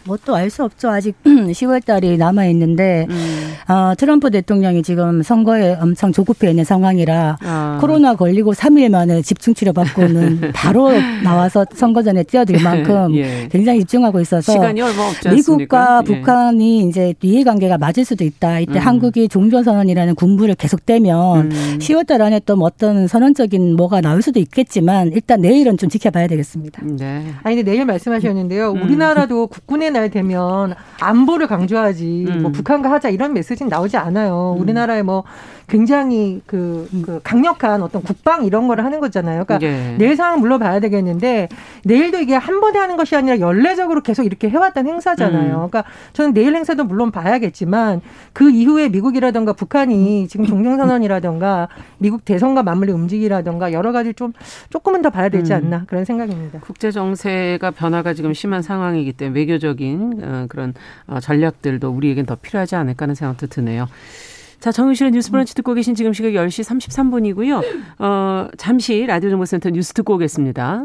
뭐 0.04 0.16
또 0.16 0.35
알 0.35 0.50
수 0.50 0.64
없죠. 0.64 0.90
아직 0.90 1.14
10월 1.25 1.85
달이 1.85 2.16
남아 2.16 2.47
있는데 2.47 3.07
음. 3.11 3.52
어, 3.69 3.95
트럼프 3.97 4.30
대통령이 4.30 4.83
지금 4.83 5.23
선거에 5.23 5.76
엄청 5.80 6.12
조급해 6.12 6.50
있는 6.50 6.64
상황이라 6.64 7.38
아. 7.42 7.78
코로나 7.80 8.14
걸리고 8.14 8.52
3일 8.52 8.90
만에 8.90 9.23
집중 9.23 9.54
치료 9.54 9.73
받고는 9.73 10.50
바로 10.54 10.90
나와서 11.23 11.64
선거 11.75 12.02
전에 12.02 12.23
뛰어들 12.25 12.62
만큼 12.62 13.14
예. 13.16 13.49
굉장히 13.50 13.80
집중하고 13.80 14.21
있어서 14.21 14.52
시간이 14.52 14.80
얼마 14.80 15.09
없지 15.09 15.28
미국과 15.28 16.02
예. 16.02 16.12
북한이 16.12 16.88
이제 16.88 17.14
이해관계가 17.23 17.78
맞을 17.78 18.04
수도 18.04 18.25
있다. 18.25 18.61
이때 18.61 18.75
음. 18.75 18.78
한국이 18.78 19.28
종전 19.28 19.62
선언이라는 19.64 20.14
군부를 20.16 20.54
계속되면 20.57 21.50
음. 21.50 21.78
10월 21.80 22.07
달 22.07 22.23
안에 22.23 22.40
또뭐 22.40 22.64
어떤 22.66 23.07
선언적인 23.07 23.76
뭐가 23.76 24.00
나올 24.00 24.23
수도 24.23 24.40
있겠지만 24.40 25.12
일단 25.12 25.40
내일은 25.40 25.76
좀 25.76 25.88
지켜봐야 25.88 26.26
되겠습니다. 26.26 26.83
네. 26.85 27.26
아니 27.42 27.57
근데 27.57 27.71
내일 27.71 27.85
말씀하셨는데요. 27.85 28.73
음. 28.73 28.83
우리나라도 28.83 29.47
국군의 29.47 29.89
날 29.90 30.11
되면 30.11 30.75
안보를 31.00 31.47
강조하지 31.47 32.25
뭐 32.26 32.35
음. 32.35 32.42
뭐 32.42 32.52
북한과 32.52 32.90
하자 32.90 33.09
이런 33.09 33.32
메시지는 33.32 33.68
나오지 33.68 33.97
않아요. 33.97 34.54
음. 34.56 34.62
우리나라에 34.62 35.02
뭐 35.02 35.25
굉장히 35.70 36.42
그, 36.47 36.88
음. 36.92 37.02
그 37.06 37.20
강력한 37.23 37.80
어떤 37.82 38.02
국방 38.02 38.44
이런 38.44 38.66
거를 38.66 38.85
하는 38.85 38.99
거잖아요. 38.99 39.44
그러니까 39.44 39.66
예. 39.66 39.94
내일 39.97 40.16
상황 40.16 40.40
물러봐야 40.40 40.80
되겠는데 40.80 41.49
내일도 41.85 42.18
이게 42.18 42.35
한 42.35 42.61
번에 42.61 42.78
하는 42.78 42.97
것이 42.97 43.14
아니라 43.14 43.38
연례적으로 43.38 44.02
계속 44.02 44.26
이렇게 44.26 44.50
해왔던 44.50 44.87
행사잖아요. 44.88 45.52
음. 45.52 45.68
그러니까 45.68 45.85
저는 46.12 46.35
내일 46.35 46.56
행사도 46.56 46.85
물론 46.85 47.12
봐야겠지만 47.12 48.00
그 48.32 48.50
이후에 48.50 48.88
미국이라든가 48.88 49.52
북한이 49.52 50.26
지금 50.28 50.44
종전선언이라든가 50.44 51.68
미국 51.99 52.25
대선과 52.25 52.64
맞물리 52.64 52.90
움직이라든가 52.92 53.73
여러 53.73 53.92
가지 53.92 54.12
좀 54.12 54.32
조금은 54.70 55.02
더 55.02 55.11
봐야 55.11 55.28
되지 55.28 55.52
음. 55.52 55.56
않나 55.56 55.85
그런 55.87 56.04
생각입니다. 56.04 56.59
국제 56.61 56.90
정세가 56.90 57.70
변화가 57.70 58.14
지금 58.14 58.35
심한 58.35 58.61
상황이기 58.61 59.12
때문에 59.12 59.38
외교적 59.38 59.79
인 59.80 60.20
어, 60.22 60.46
그런 60.49 60.75
어, 61.06 61.20
전략들도 61.20 61.88
우리에겐 61.88 62.26
더 62.26 62.37
필요하지 62.37 62.76
않을까 62.76 63.05
하는 63.05 63.14
생각도 63.14 63.46
드네요. 63.46 63.88
자, 64.61 64.70
정유실의 64.70 65.12
뉴스 65.12 65.31
브런치 65.31 65.55
듣고 65.55 65.72
계신 65.74 65.94
지금 65.94 66.12
시각 66.12 66.31
10시 66.31 66.68
33분이고요. 66.68 67.62
어, 67.98 68.48
잠시 68.59 69.07
라디오 69.07 69.31
정보센터 69.31 69.70
뉴스 69.70 69.94
듣고 69.94 70.14
오겠습니다. 70.14 70.85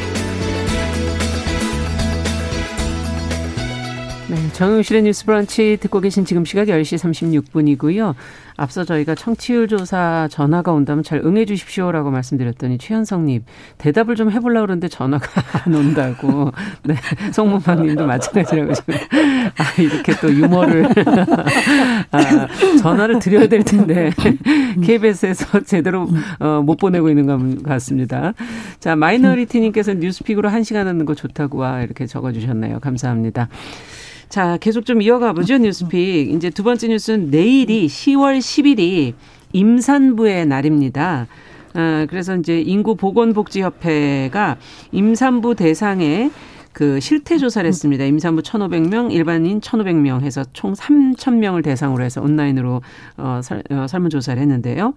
정용실의 4.61 5.01
뉴스 5.01 5.25
브런치 5.25 5.79
듣고 5.81 6.01
계신 6.01 6.23
지금 6.23 6.45
시각 6.45 6.65
10시 6.65 7.41
36분이고요. 7.49 8.13
앞서 8.57 8.83
저희가 8.83 9.15
청취율 9.15 9.67
조사 9.67 10.27
전화가 10.29 10.71
온다면 10.71 11.03
잘 11.03 11.17
응해 11.25 11.45
주십시오라고 11.45 12.11
말씀드렸더니 12.11 12.77
최현성 12.77 13.25
님 13.25 13.43
대답을 13.79 14.15
좀 14.15 14.29
해보려고 14.29 14.67
그러는데 14.67 14.87
전화가 14.87 15.25
안 15.65 15.73
온다고. 15.73 16.51
네, 16.83 16.93
송문방 17.33 17.87
님도 17.87 18.05
마찬가지라고 18.05 18.73
지금. 18.73 18.93
아, 18.93 19.81
이렇게 19.81 20.13
또 20.21 20.31
유머를. 20.31 20.85
아, 22.11 22.47
전화를 22.83 23.17
드려야 23.17 23.47
될 23.47 23.63
텐데. 23.63 24.11
KBS에서 24.83 25.61
제대로 25.61 26.07
어, 26.39 26.61
못 26.63 26.77
보내고 26.77 27.09
있는 27.09 27.25
것 27.25 27.63
같습니다. 27.63 28.33
자, 28.79 28.95
마이너리티 28.95 29.59
님께서 29.59 29.95
뉴스픽으로 29.95 30.49
한 30.49 30.61
시간 30.61 30.85
하는 30.87 31.05
거 31.05 31.15
좋다고 31.15 31.57
와 31.57 31.81
이렇게 31.81 32.05
적어 32.05 32.31
주셨네요. 32.31 32.79
감사합니다. 32.79 33.49
자, 34.31 34.55
계속 34.61 34.85
좀 34.85 35.01
이어가 35.01 35.33
보죠, 35.33 35.57
뉴스픽. 35.57 36.31
이제 36.31 36.49
두 36.49 36.63
번째 36.63 36.87
뉴스는 36.87 37.31
내일이 37.31 37.87
10월 37.87 38.39
10일이 38.39 39.13
임산부의 39.51 40.45
날입니다. 40.45 41.27
아, 41.73 42.07
그래서 42.09 42.37
이제 42.37 42.61
인구 42.61 42.95
보건복지협회가 42.95 44.55
임산부 44.93 45.55
대상의 45.55 46.31
그 46.71 47.01
실태 47.01 47.37
조사를 47.37 47.67
했습니다. 47.67 48.05
임산부 48.05 48.41
1,500명, 48.43 49.11
일반인 49.11 49.59
1,500명 49.59 50.21
해서 50.21 50.45
총 50.53 50.71
3,000명을 50.71 51.61
대상으로 51.61 52.01
해서 52.01 52.21
온라인으로 52.21 52.81
어, 53.17 53.41
설, 53.43 53.61
어, 53.69 53.85
설문 53.89 54.09
조사를 54.09 54.41
했는데요. 54.41 54.93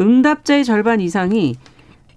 응답자의 0.00 0.64
절반 0.64 1.00
이상이 1.00 1.54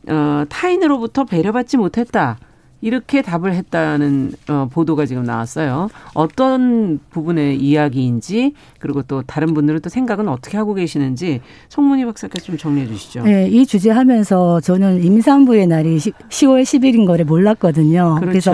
어, 0.10 0.43
타인으로부터 0.50 1.26
배려받지 1.26 1.78
못했다. 1.78 2.39
이렇게 2.81 3.21
답을 3.21 3.53
했다는 3.53 4.33
어, 4.49 4.67
보도가 4.71 5.05
지금 5.05 5.23
나왔어요. 5.23 5.89
어떤 6.13 6.99
부분의 7.09 7.57
이야기인지 7.57 8.53
그리고 8.79 9.01
또 9.01 9.23
다른 9.25 9.53
분들은 9.53 9.81
또 9.81 9.89
생각은 9.89 10.27
어떻게 10.27 10.57
하고 10.57 10.73
계시는지 10.75 11.41
송문희 11.69 12.05
박사께서 12.05 12.45
좀 12.45 12.57
정리해 12.57 12.87
주시죠. 12.87 13.23
네, 13.23 13.47
이 13.49 13.65
주제 13.65 13.89
하면서 13.89 14.59
저는 14.59 15.03
임산부의 15.03 15.67
날이 15.67 15.97
10월 15.97 16.61
10일인 16.63 17.07
거를 17.07 17.25
몰랐거든요. 17.25 18.17
그렇죠. 18.19 18.29
그래서 18.29 18.51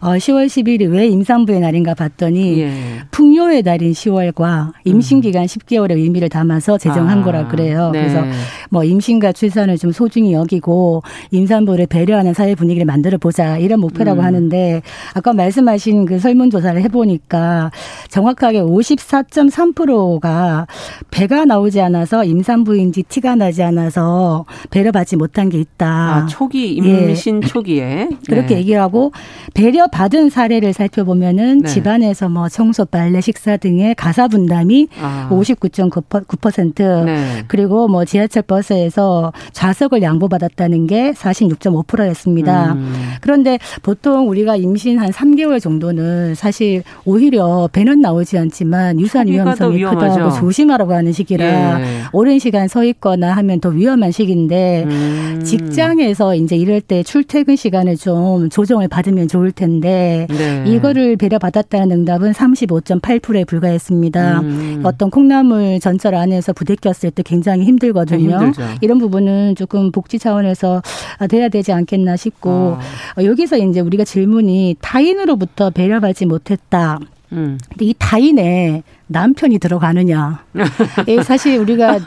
어, 0.00 0.10
10월 0.12 0.46
10일이 0.46 0.90
왜 0.90 1.08
임산부의 1.08 1.60
날인가 1.60 1.94
봤더니 1.94 2.60
예. 2.60 2.74
풍요의 3.10 3.62
날인 3.62 3.92
10월과 3.92 4.72
임신 4.84 5.20
기간 5.20 5.42
음. 5.42 5.46
10개월의 5.46 5.96
의미를 5.96 6.28
담아서 6.28 6.78
제정한 6.78 7.20
아, 7.20 7.24
거라 7.24 7.48
그래요. 7.48 7.90
네. 7.92 8.02
그래서 8.02 8.24
뭐 8.70 8.84
임신과 8.84 9.32
출산을 9.32 9.78
좀 9.78 9.90
소중히 9.90 10.32
여기고 10.32 11.02
임산부를 11.32 11.86
배려하는 11.86 12.34
사회 12.34 12.54
분위기를 12.54 12.86
만들어 12.86 13.18
보자. 13.18 13.58
이런 13.64 13.80
목표라고 13.80 14.20
음. 14.20 14.24
하는데 14.24 14.82
아까 15.14 15.32
말씀하신 15.32 16.06
그 16.06 16.18
설문조사를 16.18 16.80
해보니까 16.82 17.70
정확하게 18.08 18.60
54.3%가 18.60 20.66
배가 21.10 21.44
나오지 21.44 21.80
않아서 21.80 22.24
임산부인지 22.24 23.04
티가 23.04 23.36
나지 23.36 23.62
않아서 23.62 24.44
배려받지 24.70 25.16
못한 25.16 25.48
게 25.48 25.58
있다. 25.58 25.86
아, 25.86 26.26
초기 26.26 26.80
예. 26.82 27.08
임신 27.08 27.42
예. 27.42 27.46
초기에 27.46 28.08
그렇게 28.28 28.54
네. 28.54 28.60
얘기하고 28.60 29.12
배려받은 29.54 30.30
사례를 30.30 30.72
살펴보면은 30.72 31.60
네. 31.60 31.68
집안에서 31.68 32.28
뭐 32.28 32.48
청소, 32.48 32.84
빨래, 32.84 33.20
식사 33.20 33.56
등의 33.56 33.94
가사 33.94 34.28
분담이 34.28 34.88
아. 35.00 35.28
59.9% 35.30 37.04
네. 37.04 37.44
그리고 37.48 37.88
뭐 37.88 38.04
지하철 38.04 38.42
버스에서 38.42 39.32
좌석을 39.52 40.02
양보받았다는 40.02 40.86
게 40.86 41.12
46.5%였습니다. 41.12 42.72
음. 42.72 42.94
그런데 43.20 43.53
보통 43.82 44.28
우리가 44.28 44.56
임신 44.56 44.98
한 44.98 45.10
3개월 45.10 45.60
정도는 45.60 46.34
사실 46.34 46.82
오히려 47.04 47.68
배는 47.72 48.00
나오지 48.00 48.38
않지만 48.38 49.00
유산 49.00 49.26
위험성이 49.26 49.82
크다고 49.82 50.30
조심하라고 50.32 50.92
하는 50.92 51.12
시기라 51.12 51.80
예. 51.80 51.84
오랜 52.12 52.38
시간 52.38 52.68
서 52.68 52.84
있거나 52.84 53.32
하면 53.32 53.60
더 53.60 53.68
위험한 53.68 54.10
시기인데 54.10 54.84
음. 54.86 55.42
직장에서 55.44 56.34
이제 56.36 56.56
이럴 56.56 56.80
때 56.80 57.02
출퇴근 57.02 57.56
시간을 57.56 57.96
좀 57.96 58.48
조정을 58.48 58.88
받으면 58.88 59.28
좋을 59.28 59.52
텐데 59.52 60.26
네. 60.30 60.64
이거를 60.66 61.16
배려받았다는 61.16 61.98
응답은 61.98 62.32
35.8%에 62.32 63.44
불과했습니다. 63.44 64.40
음. 64.40 64.80
어떤 64.84 65.10
콩나물 65.10 65.80
전철 65.80 66.14
안에서 66.14 66.52
부대꼈을 66.52 67.10
때 67.10 67.22
굉장히 67.22 67.64
힘들거든요. 67.64 68.52
이런 68.80 68.98
부분은 68.98 69.56
조금 69.56 69.92
복지 69.92 70.18
차원에서 70.18 70.82
돼야 71.28 71.48
되지 71.48 71.72
않겠나 71.72 72.16
싶고 72.16 72.76
아. 72.78 73.22
여기 73.24 73.43
서 73.46 73.56
이제 73.56 73.80
우리가 73.80 74.04
질문이 74.04 74.76
타인으로부터 74.80 75.70
배려받지 75.70 76.26
못했다. 76.26 76.98
음. 77.32 77.58
근데 77.68 77.84
이 77.84 77.94
타인에 77.98 78.82
남편이 79.06 79.58
들어가느냐. 79.58 80.44
예, 81.08 81.22
사실 81.22 81.58
우리가 81.58 81.98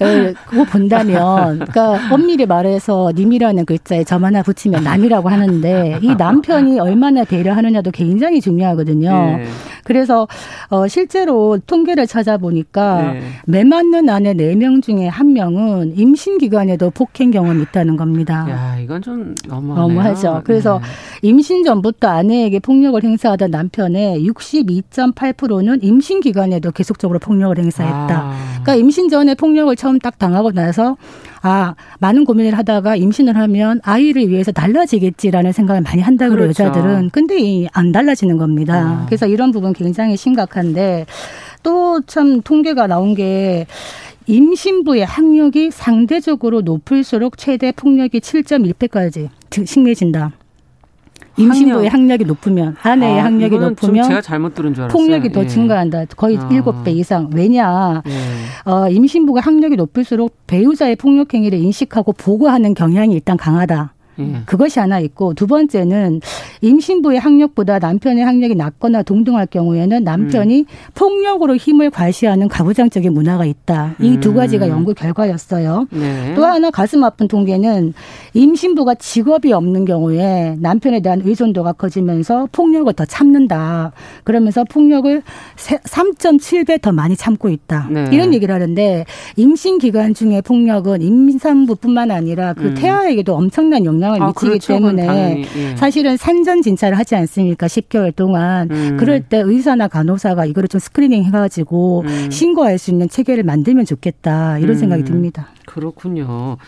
예, 0.00 0.34
그거 0.46 0.64
본다면, 0.64 1.60
그러니까 1.60 1.98
엄밀히 2.12 2.46
말해서 2.46 3.12
님이라는 3.14 3.64
글자에 3.66 4.04
점 4.04 4.24
하나 4.24 4.42
붙이면 4.42 4.82
남이라고 4.82 5.28
하는데 5.28 5.98
이 6.02 6.14
남편이 6.16 6.80
얼마나 6.80 7.24
배려하느냐도 7.24 7.90
굉장히 7.92 8.40
중요하거든요. 8.40 9.10
네. 9.36 9.44
그래서 9.84 10.26
어, 10.70 10.88
실제로 10.88 11.58
통계를 11.66 12.06
찾아보니까 12.06 13.12
네. 13.12 13.22
매 13.46 13.62
맞는 13.64 14.08
아내 14.08 14.32
네 14.32 14.54
명 14.54 14.80
중에 14.80 15.08
한 15.08 15.32
명은 15.32 15.94
임신 15.98 16.38
기간에도 16.38 16.90
폭행 16.90 17.30
경험이 17.30 17.62
있다는 17.62 17.96
겁니다. 17.96 18.46
야, 18.48 18.78
이건 18.78 19.02
좀 19.02 19.34
너무하네요. 19.46 19.88
너무하죠. 19.88 20.42
그래서 20.44 20.78
네. 21.22 21.28
임신 21.28 21.64
전부터 21.64 22.08
아내에게 22.08 22.60
폭력을 22.60 23.02
행사하던 23.02 23.50
남편의 23.50 24.24
62.8%는 24.26 25.80
임신 25.82 26.20
기간에도 26.24 26.72
계속적으로 26.72 27.18
폭력을 27.18 27.56
행사했다. 27.58 28.08
아. 28.10 28.36
그러니까 28.62 28.74
임신 28.76 29.08
전에 29.08 29.34
폭력을 29.34 29.74
처음 29.76 29.98
딱 29.98 30.18
당하고 30.18 30.52
나서 30.52 30.96
아 31.42 31.74
많은 32.00 32.24
고민을 32.24 32.56
하다가 32.58 32.96
임신을 32.96 33.36
하면 33.36 33.80
아이를 33.84 34.28
위해서 34.28 34.50
달라지겠지라는 34.52 35.52
생각을 35.52 35.82
많이 35.82 36.02
한다 36.02 36.28
그래요 36.28 36.46
그렇죠. 36.46 36.64
여자들은. 36.64 37.10
근데 37.10 37.66
안 37.72 37.92
달라지는 37.92 38.38
겁니다. 38.38 38.74
아. 38.74 39.06
그래서 39.06 39.26
이런 39.26 39.52
부분 39.52 39.72
굉장히 39.72 40.16
심각한데 40.16 41.06
또 41.62 42.00
참 42.06 42.40
통계가 42.42 42.86
나온 42.86 43.14
게 43.14 43.66
임신부의 44.26 45.04
학력이 45.04 45.70
상대적으로 45.70 46.62
높을수록 46.62 47.36
최대 47.36 47.72
폭력이 47.72 48.20
7.1배까지 48.20 49.28
심해진다. 49.66 50.32
임신부의 51.36 51.88
학력. 51.88 52.20
이 52.20 52.24
높으면 52.24 52.76
아내의 52.82 53.20
아, 53.20 53.24
학력이 53.24 53.58
높으면 53.58 54.04
제가 54.04 54.20
잘못 54.20 54.54
들은 54.54 54.74
줄 54.74 54.84
알았어요. 54.84 54.96
폭력이 54.96 55.32
더 55.32 55.42
예. 55.42 55.46
증가한다. 55.46 56.04
거의 56.16 56.36
아. 56.38 56.48
7배 56.48 56.88
이상. 56.94 57.30
왜냐? 57.32 58.02
예. 58.06 58.70
어, 58.70 58.88
임신부가 58.88 59.40
학력이 59.40 59.76
높을수록 59.76 60.36
배우자의 60.46 60.96
폭력 60.96 61.34
행위를 61.34 61.58
인식하고 61.58 62.12
보고하는 62.12 62.74
경향이 62.74 63.14
일단 63.14 63.36
강하다. 63.36 63.93
예. 64.18 64.42
그것이 64.46 64.78
하나 64.78 64.98
있고 65.00 65.34
두 65.34 65.46
번째는 65.46 66.20
임신부의 66.60 67.18
학력보다 67.18 67.78
남편의 67.78 68.24
학력이 68.24 68.54
낮거나 68.54 69.02
동등할 69.02 69.46
경우에는 69.46 70.04
남편이 70.04 70.60
음. 70.60 70.64
폭력으로 70.94 71.56
힘을 71.56 71.90
과시하는 71.90 72.48
가부장적인 72.48 73.12
문화가 73.12 73.44
있다. 73.44 73.94
이두 74.00 74.30
음. 74.30 74.34
가지가 74.36 74.68
연구 74.68 74.94
결과였어요. 74.94 75.88
네. 75.90 76.34
또 76.34 76.44
하나 76.44 76.70
가슴 76.70 77.04
아픈 77.04 77.28
통계는 77.28 77.92
임신부가 78.34 78.94
직업이 78.94 79.52
없는 79.52 79.84
경우에 79.84 80.56
남편에 80.60 81.00
대한 81.00 81.20
의존도가 81.24 81.72
커지면서 81.72 82.48
폭력을 82.52 82.92
더 82.94 83.04
참는다. 83.04 83.92
그러면서 84.24 84.64
폭력을 84.64 85.22
3.7배 85.56 86.80
더 86.80 86.92
많이 86.92 87.16
참고 87.16 87.48
있다. 87.48 87.88
네. 87.90 88.08
이런 88.12 88.32
얘기를 88.32 88.54
하는데 88.54 89.04
임신 89.36 89.78
기간 89.78 90.14
중에 90.14 90.40
폭력은 90.40 91.02
임산부뿐만 91.02 92.10
아니라 92.10 92.54
그 92.54 92.68
음. 92.68 92.74
태아에게도 92.74 93.34
엄청난 93.34 93.84
영향 93.84 94.03
영향을 94.04 94.22
아, 94.22 94.26
미치기 94.28 94.46
그렇죠. 94.46 94.74
때문에 94.74 95.44
예. 95.56 95.76
사실은 95.76 96.16
산전 96.16 96.62
진찰을 96.62 96.98
하지 96.98 97.16
않습니까? 97.16 97.66
10개월 97.66 98.14
동안 98.14 98.70
음. 98.70 98.96
그럴 98.98 99.22
때 99.22 99.38
의사나 99.38 99.88
간호사가 99.88 100.44
이거를 100.44 100.68
좀 100.68 100.78
스크리닝 100.78 101.24
해가지고 101.24 102.04
음. 102.06 102.30
신고할 102.30 102.78
수 102.78 102.90
있는 102.90 103.08
체계를 103.08 103.42
만들면 103.44 103.86
좋겠다 103.86 104.58
이런 104.58 104.76
음. 104.76 104.78
생각이 104.78 105.04
듭니다. 105.04 105.48
그렇군요. 105.66 106.58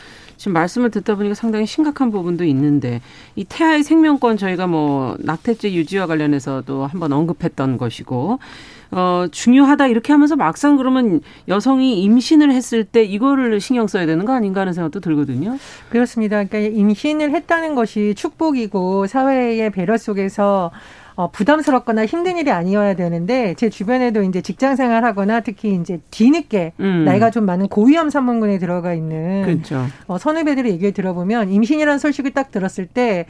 지금 0.46 0.52
말씀을 0.52 0.92
듣다 0.92 1.16
보니까 1.16 1.34
상당히 1.34 1.66
심각한 1.66 2.12
부분도 2.12 2.44
있는데 2.44 3.00
이 3.34 3.42
태아의 3.42 3.82
생명권 3.82 4.36
저희가 4.36 4.68
뭐 4.68 5.16
낙태죄 5.18 5.72
유지와 5.74 6.06
관련해서도 6.06 6.86
한번 6.86 7.12
언급했던 7.12 7.78
것이고 7.78 8.38
어, 8.92 9.26
중요하다 9.28 9.88
이렇게 9.88 10.12
하면서 10.12 10.36
막상 10.36 10.76
그러면 10.76 11.20
여성이 11.48 12.00
임신을 12.04 12.52
했을 12.52 12.84
때 12.84 13.02
이거를 13.02 13.60
신경 13.60 13.88
써야 13.88 14.06
되는 14.06 14.24
거 14.24 14.34
아닌가 14.34 14.60
하는 14.60 14.72
생각도 14.72 15.00
들거든요. 15.00 15.58
그렇습니다. 15.90 16.44
그러니까 16.44 16.78
임신을 16.78 17.32
했다는 17.32 17.74
것이 17.74 18.14
축복이고 18.14 19.08
사회의 19.08 19.68
배려 19.72 19.96
속에서 19.96 20.70
어, 21.16 21.30
부담스럽거나 21.30 22.04
힘든 22.04 22.36
일이 22.36 22.50
아니어야 22.50 22.94
되는데 22.94 23.54
제 23.54 23.70
주변에도 23.70 24.22
이제 24.22 24.42
직장 24.42 24.76
생활하거나 24.76 25.40
특히 25.40 25.74
이제 25.74 25.98
뒤늦게 26.10 26.74
음. 26.78 27.04
나이가 27.06 27.30
좀 27.30 27.46
많은 27.46 27.68
고위험 27.68 28.10
산문군에 28.10 28.58
들어가 28.58 28.92
있는 28.92 29.42
그렇죠. 29.44 29.86
어, 30.06 30.18
선후배들의 30.18 30.70
얘기를 30.72 30.92
들어보면 30.92 31.50
임신이라는 31.50 31.98
소식을 31.98 32.32
딱 32.32 32.50
들었을 32.50 32.86
때 32.86 33.24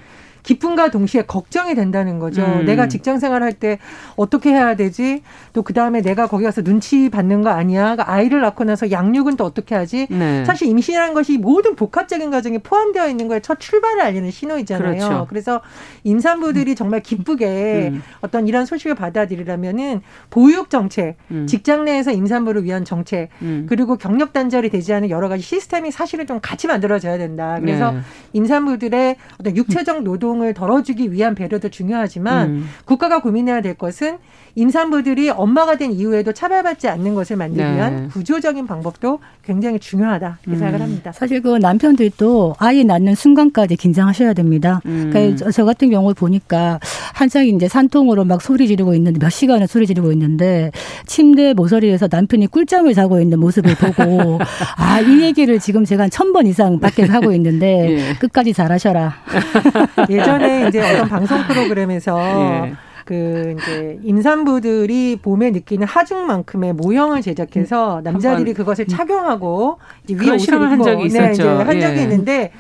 기쁨과 0.47 0.91
동시에 0.91 1.23
걱정이 1.23 1.75
된다는 1.75 2.19
거죠. 2.19 2.43
음. 2.43 2.65
내가 2.65 2.89
직장 2.89 3.19
생활할 3.19 3.53
때 3.53 3.79
어떻게 4.17 4.51
해야 4.51 4.75
되지? 4.77 5.23
또 5.53 5.67
그 5.67 5.73
다음에 5.73 6.01
내가 6.01 6.29
거기 6.29 6.45
가서 6.45 6.63
눈치 6.63 7.11
받는 7.11 7.43
거 7.43 7.51
아니야? 7.51 7.97
그러니까 7.97 8.09
아이를 8.09 8.41
낳고 8.41 8.63
나서 8.63 8.93
양육은 8.93 9.37
또 9.37 9.43
어떻게 9.43 9.75
하지? 9.75 10.07
네. 10.09 10.45
사실 10.45 10.69
임신이라는 10.69 11.13
것이 11.13 11.39
모든 11.39 11.75
복합적인 11.75 12.31
과정에 12.31 12.59
포함되어 12.59 13.09
있는 13.09 13.27
거에 13.27 13.41
첫 13.41 13.59
출발을 13.59 14.01
알리는 14.01 14.31
신호이잖아요. 14.31 14.95
그렇죠. 14.95 15.27
그래서 15.29 15.61
임산부들이 16.05 16.71
음. 16.71 16.77
정말 16.77 17.01
기쁘게 17.03 17.91
음. 17.93 18.03
어떤 18.21 18.47
이런 18.47 18.65
소식을 18.65 18.95
받아들이려면은 18.95 20.03
보육 20.31 20.71
정책, 20.71 21.17
음. 21.33 21.49
직장 21.49 21.85
내에서 21.85 22.13
임산부를 22.13 22.63
위한 22.63 22.85
정책, 22.85 23.31
음. 23.43 23.67
그리고 23.69 23.97
경력 23.97 24.33
단절이 24.33 24.71
되지 24.71 24.93
않은 24.93 25.11
여러 25.11 25.29
가지 25.29 25.43
시스템이 25.43 25.91
사실은 25.91 26.29
좀 26.29 26.39
같이 26.41 26.69
만들어져야 26.69 27.19
된다. 27.19 27.59
그래서 27.61 27.91
네. 27.91 27.99
임산부들의 28.35 29.17
어떤 29.41 29.57
육체적 29.57 30.05
노동 30.05 30.36
고통을 30.37 30.55
덜어주기 30.55 31.13
위한 31.13 31.35
배려도 31.35 31.69
중요하지만 31.71 32.49
음. 32.51 32.69
국가가 32.85 33.21
고민해야 33.21 33.61
될 33.63 33.75
것은 33.75 34.19
임산부들이 34.55 35.29
엄마가 35.31 35.77
된 35.77 35.93
이후에도 35.93 36.33
차별받지 36.33 36.89
않는 36.89 37.15
것을 37.15 37.37
만들기 37.37 37.63
네. 37.63 37.77
위한 37.77 38.09
구조적인 38.09 38.67
방법도 38.67 39.19
굉장히 39.45 39.79
중요하다 39.79 40.39
이렇게 40.47 40.57
음. 40.57 40.59
생각을 40.59 40.81
합니다. 40.81 41.13
사실 41.13 41.43
그 41.43 41.57
남편들도 41.59 42.57
아이 42.59 42.85
낳는 42.85 43.15
순간까지 43.15 43.77
긴장하셔야 43.77 44.33
됩니다. 44.33 44.81
음. 44.87 45.11
그러니까 45.13 45.51
저 45.51 45.65
같은 45.67 45.91
경우 45.91 46.15
보니까 46.15 46.81
한창 47.13 47.47
이제 47.47 47.69
산통으로 47.69 48.25
막 48.25 48.41
소리 48.41 48.67
지르고 48.67 48.95
있는데 48.95 49.19
몇 49.19 49.29
시간을 49.31 49.67
소리 49.67 49.87
지르고 49.87 50.11
있는데 50.13 50.71
침대 51.07 51.53
모서리에서 51.53 52.09
남편이 52.11 52.47
꿀잠을 52.49 52.95
자고 52.95 53.21
있는 53.21 53.39
모습을 53.41 53.75
보고 53.75 54.39
아 54.77 54.97
이 55.07 55.21
얘기를 55.23 55.59
지금 55.61 55.85
제가 55.85 56.05
한 56.05 56.11
천 56.11 56.33
번 56.33 56.47
이상 56.47 56.81
밖에서 56.81 57.13
하고 57.13 57.31
있는데 57.33 57.67
예. 58.11 58.15
끝까지 58.19 58.53
잘하셔라. 58.55 59.15
예 60.11 60.23
전에 60.27 60.69
이제 60.69 60.81
어떤 60.81 61.09
방송 61.09 61.43
프로그램에서 61.47 62.19
예. 62.67 62.75
그 63.05 63.55
이제 63.57 63.99
임산부들이 64.03 65.21
봄에 65.23 65.51
느끼는 65.53 65.87
하중만큼의 65.87 66.73
모형을 66.73 67.23
제작해서 67.23 67.99
음, 67.99 68.03
남자들이 68.03 68.53
그것을 68.53 68.87
착용하고 68.87 69.79
위에 70.11 70.31
옷을 70.35 70.61
한 70.61 70.83
적이 70.83 71.03
네, 71.03 71.07
있었죠. 71.07 71.33
이제 71.33 71.49
한 71.49 71.81
적이 71.81 71.99
예. 71.99 72.03
있는데 72.03 72.53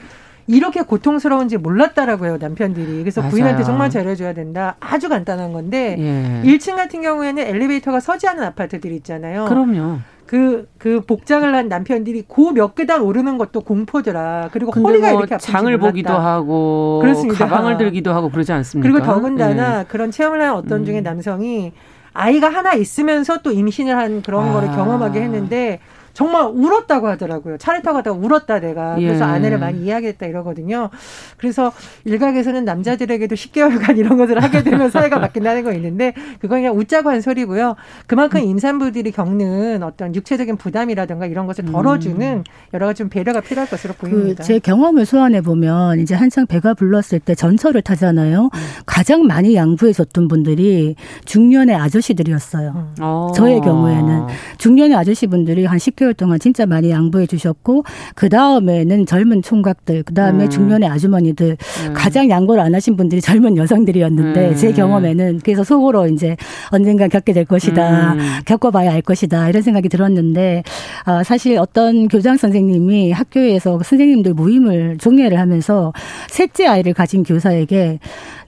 이렇게 0.46 0.82
고통스러운지 0.82 1.56
몰랐다라고요 1.56 2.36
남편들이 2.38 3.00
그래서 3.00 3.20
맞아요. 3.20 3.30
부인한테 3.32 3.64
정말 3.64 3.90
잘해줘야 3.90 4.32
된다 4.32 4.76
아주 4.78 5.08
간단한 5.08 5.52
건데 5.52 5.96
예. 5.98 6.48
1층 6.48 6.76
같은 6.76 7.02
경우에는 7.02 7.42
엘리베이터가 7.42 7.98
서지 7.98 8.28
않은 8.28 8.44
아파트들 8.44 8.92
있잖아요. 8.92 9.46
그럼요. 9.46 9.98
그, 10.26 10.68
그 10.78 11.00
복장을 11.02 11.54
한 11.54 11.68
남편들이 11.68 12.24
고 12.26 12.50
몇 12.52 12.74
계단 12.74 13.02
오르는 13.02 13.38
것도 13.38 13.60
공포더라. 13.60 14.48
그리고 14.52 14.72
허리가 14.72 15.10
뭐 15.10 15.20
이렇게 15.20 15.34
아픈지 15.34 15.52
장을 15.52 15.70
몰랐다. 15.70 15.86
보기도 15.90 16.12
하고 16.14 16.98
그렇습니다. 17.02 17.46
가방을 17.46 17.76
들기도 17.76 18.12
하고 18.12 18.30
그러지 18.30 18.52
않습니까? 18.52 18.90
그리고 18.90 19.04
더군다나 19.06 19.78
네. 19.80 19.84
그런 19.88 20.10
체험을 20.10 20.40
한 20.42 20.54
어떤 20.54 20.80
음. 20.80 20.84
중에 20.84 21.00
남성이 21.00 21.72
아이가 22.12 22.48
하나 22.48 22.72
있으면서 22.74 23.38
또 23.42 23.50
임신을 23.52 23.96
한 23.96 24.22
그런 24.22 24.48
아. 24.48 24.52
거를 24.54 24.68
경험하게 24.70 25.20
했는데 25.20 25.80
정말 26.16 26.46
울었다고 26.50 27.08
하더라고요. 27.08 27.58
차를 27.58 27.82
타고 27.82 27.98
가다가 27.98 28.16
울었다 28.16 28.58
내가. 28.58 28.94
그래서 28.94 29.26
예. 29.26 29.28
아내를 29.28 29.58
많이 29.58 29.84
이야기했다 29.84 30.24
이러거든요. 30.24 30.88
그래서 31.36 31.72
일각에서는 32.06 32.64
남자들에게도 32.64 33.34
10개월간 33.34 33.98
이런 34.00 34.16
것을 34.16 34.42
하게 34.42 34.62
되면 34.62 34.90
사회가 34.90 35.20
바뀐다는 35.20 35.62
거 35.62 35.72
있는데 35.74 36.14
그건 36.40 36.60
그냥 36.60 36.74
웃자고 36.74 37.10
한 37.10 37.20
소리고요. 37.20 37.76
그만큼 38.06 38.40
임산부들이 38.40 39.10
겪는 39.12 39.82
어떤 39.82 40.14
육체적인 40.14 40.56
부담이라든가 40.56 41.26
이런 41.26 41.46
것을 41.46 41.66
덜어주는 41.66 42.18
음. 42.38 42.44
여러 42.72 42.86
가지 42.86 43.00
좀 43.00 43.10
배려가 43.10 43.42
필요할 43.42 43.68
것으로 43.68 43.92
그 43.98 44.08
보입니다. 44.08 44.42
그 44.42 44.46
제 44.46 44.58
경험을 44.58 45.04
소환해 45.04 45.42
보면 45.42 46.00
이제 46.00 46.14
한창 46.14 46.46
배가 46.46 46.72
불렀을 46.72 47.20
때 47.20 47.34
전철을 47.34 47.82
타잖아요. 47.82 48.44
음. 48.44 48.50
가장 48.86 49.26
많이 49.26 49.54
양보해 49.54 49.92
줬던 49.92 50.28
분들이 50.28 50.94
중년의 51.26 51.76
아저씨들이었어요. 51.76 52.70
음. 52.74 52.94
어. 53.02 53.32
저의 53.36 53.60
경우에는 53.60 54.28
중년의 54.56 54.96
아저씨분들이 54.96 55.66
한 55.66 55.76
10개월 55.76 56.05
6개월 56.06 56.16
동안 56.16 56.38
진짜 56.38 56.66
많이 56.66 56.90
양보해 56.90 57.26
주셨고 57.26 57.84
그 58.14 58.28
다음에는 58.28 59.06
젊은 59.06 59.42
총각들, 59.42 60.04
그 60.04 60.14
다음에 60.14 60.44
음. 60.44 60.50
중년의 60.50 60.88
아주머니들 60.88 61.56
음. 61.88 61.92
가장 61.94 62.30
양보를 62.30 62.62
안 62.62 62.74
하신 62.74 62.96
분들이 62.96 63.20
젊은 63.20 63.56
여성들이었는데 63.56 64.48
음. 64.50 64.54
제 64.54 64.72
경험에는 64.72 65.40
그래서 65.42 65.64
속으로 65.64 66.06
이제 66.08 66.36
언젠가 66.70 67.08
겪게 67.08 67.32
될 67.32 67.44
것이다, 67.44 68.14
음. 68.14 68.20
겪어봐야 68.44 68.92
알 68.92 69.02
것이다 69.02 69.48
이런 69.48 69.62
생각이 69.62 69.88
들었는데 69.88 70.62
아, 71.04 71.22
사실 71.22 71.58
어떤 71.58 72.08
교장 72.08 72.36
선생님이 72.36 73.12
학교에서 73.12 73.80
선생님들 73.82 74.34
모임을 74.34 74.98
종례를 74.98 75.38
하면서 75.38 75.92
셋째 76.28 76.66
아이를 76.66 76.94
가진 76.94 77.22
교사에게 77.22 77.98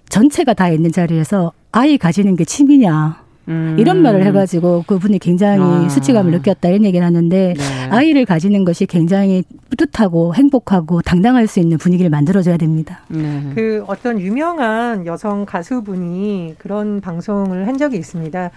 전체가 0.09 0.55
다 0.55 0.71
있는 0.71 0.91
자리에서 0.91 1.53
아이 1.73 1.99
가지는 1.99 2.37
게 2.37 2.45
취미냐. 2.45 3.28
음. 3.49 3.77
이런 3.79 4.03
말을 4.03 4.25
해가지고 4.27 4.85
그분이 4.87 5.19
굉장히 5.19 5.63
아. 5.63 5.89
수치감을 5.89 6.31
느꼈다 6.33 6.69
이런 6.69 6.85
얘기를 6.85 7.05
하는데 7.05 7.55
네. 7.57 7.89
아이를 7.91 8.25
가지는 8.25 8.65
것이 8.65 8.87
굉장히 8.87 9.43
뿌듯하고 9.71 10.35
행복하고 10.35 11.03
당당할 11.03 11.47
수 11.47 11.61
있는 11.61 11.79
분위기를 11.79 12.11
만들어줘야 12.11 12.57
됩니다. 12.57 13.01
네. 13.09 13.51
그 13.55 13.85
어떤 13.87 14.21
유명한 14.21 15.07
여성 15.07 15.47
가수분이 15.47 16.57
그런 16.59 17.01
방송을 17.01 17.67
한 17.67 17.79
적이 17.79 17.97
있습니다. 17.97 18.51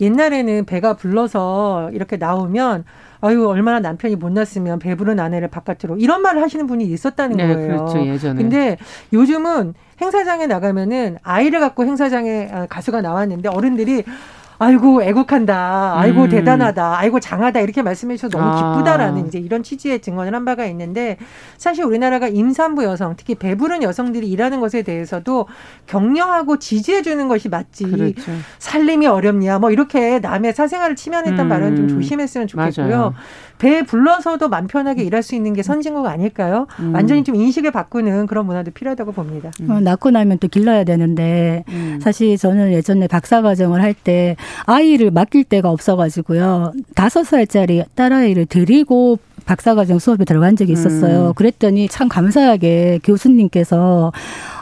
옛날에는 0.00 0.64
배가 0.64 0.94
불러서 0.94 1.90
이렇게 1.92 2.16
나오면 2.16 2.84
아유 3.24 3.48
얼마나 3.48 3.80
남편이 3.80 4.16
못났으면 4.16 4.78
배부른 4.78 5.18
아내를 5.18 5.48
바깥으로 5.48 5.96
이런 5.96 6.20
말을 6.20 6.42
하시는 6.42 6.66
분이 6.66 6.84
있었다는 6.84 7.36
네, 7.38 7.46
거예요. 7.46 7.68
그렇죠, 7.68 8.06
예전에. 8.06 8.40
근데 8.42 8.76
요즘은 9.14 9.72
행사장에 10.00 10.46
나가면은 10.46 11.16
아이를 11.22 11.60
갖고 11.60 11.84
행사장에 11.84 12.50
아, 12.52 12.66
가수가 12.66 13.00
나왔는데 13.00 13.48
어른들이 13.48 14.04
아이고 14.58 15.02
애국한다. 15.02 15.98
아이고 15.98 16.22
음. 16.22 16.28
대단하다. 16.28 16.98
아이고 16.98 17.20
장하다. 17.20 17.60
이렇게 17.60 17.82
말씀해 17.82 18.16
주셔서 18.16 18.38
너무 18.38 18.50
아. 18.50 18.72
기쁘다라는 18.74 19.26
이제 19.26 19.38
이런 19.38 19.62
취지의 19.62 20.00
증언을 20.00 20.34
한 20.34 20.44
바가 20.44 20.66
있는데 20.66 21.16
사실 21.56 21.84
우리나라가 21.84 22.28
임산부 22.28 22.84
여성, 22.84 23.14
특히 23.16 23.34
배부른 23.34 23.82
여성들이 23.82 24.28
일하는 24.30 24.60
것에 24.60 24.82
대해서도 24.82 25.48
격려하고 25.86 26.58
지지해 26.58 27.02
주는 27.02 27.28
것이 27.28 27.48
맞지. 27.48 27.84
그렇죠. 27.84 28.32
살림이 28.58 29.06
어렵냐. 29.06 29.58
뭐 29.58 29.70
이렇게 29.70 30.18
남의 30.20 30.54
사생활을 30.54 30.96
침해했던 30.96 31.38
음. 31.38 31.48
발언 31.48 31.76
좀 31.76 31.88
조심했으면 31.88 32.46
좋겠고요. 32.46 32.86
맞아요. 32.86 33.14
배 33.58 33.82
불러서도 33.82 34.48
맘 34.48 34.66
편하게 34.66 35.04
일할 35.04 35.22
수 35.22 35.34
있는 35.34 35.52
게 35.52 35.62
선진국 35.62 36.06
아닐까요? 36.06 36.66
음. 36.80 36.94
완전히 36.94 37.24
좀 37.24 37.34
인식을 37.36 37.70
바꾸는 37.70 38.26
그런 38.26 38.46
문화도 38.46 38.72
필요하다고 38.72 39.12
봅니다. 39.12 39.50
음. 39.60 39.70
어, 39.70 39.80
낳고 39.80 40.10
나면 40.10 40.38
또 40.38 40.48
길러야 40.48 40.84
되는데 40.84 41.64
음. 41.68 41.98
사실 42.02 42.36
저는 42.36 42.72
예전에 42.72 43.06
박사 43.08 43.42
과정을 43.42 43.80
할 43.82 43.94
때 44.04 44.36
아이를 44.66 45.12
맡길 45.12 45.44
데가 45.44 45.70
없어가지고요 45.70 46.72
다섯 46.96 47.22
살짜리 47.24 47.84
딸아이를 47.94 48.46
데리고 48.46 49.18
박사과정 49.46 49.98
수업에 49.98 50.24
들어간 50.24 50.56
적이 50.56 50.72
있었어요. 50.72 51.28
음. 51.28 51.34
그랬더니 51.34 51.88
참 51.88 52.08
감사하게 52.08 53.00
교수님께서 53.04 54.12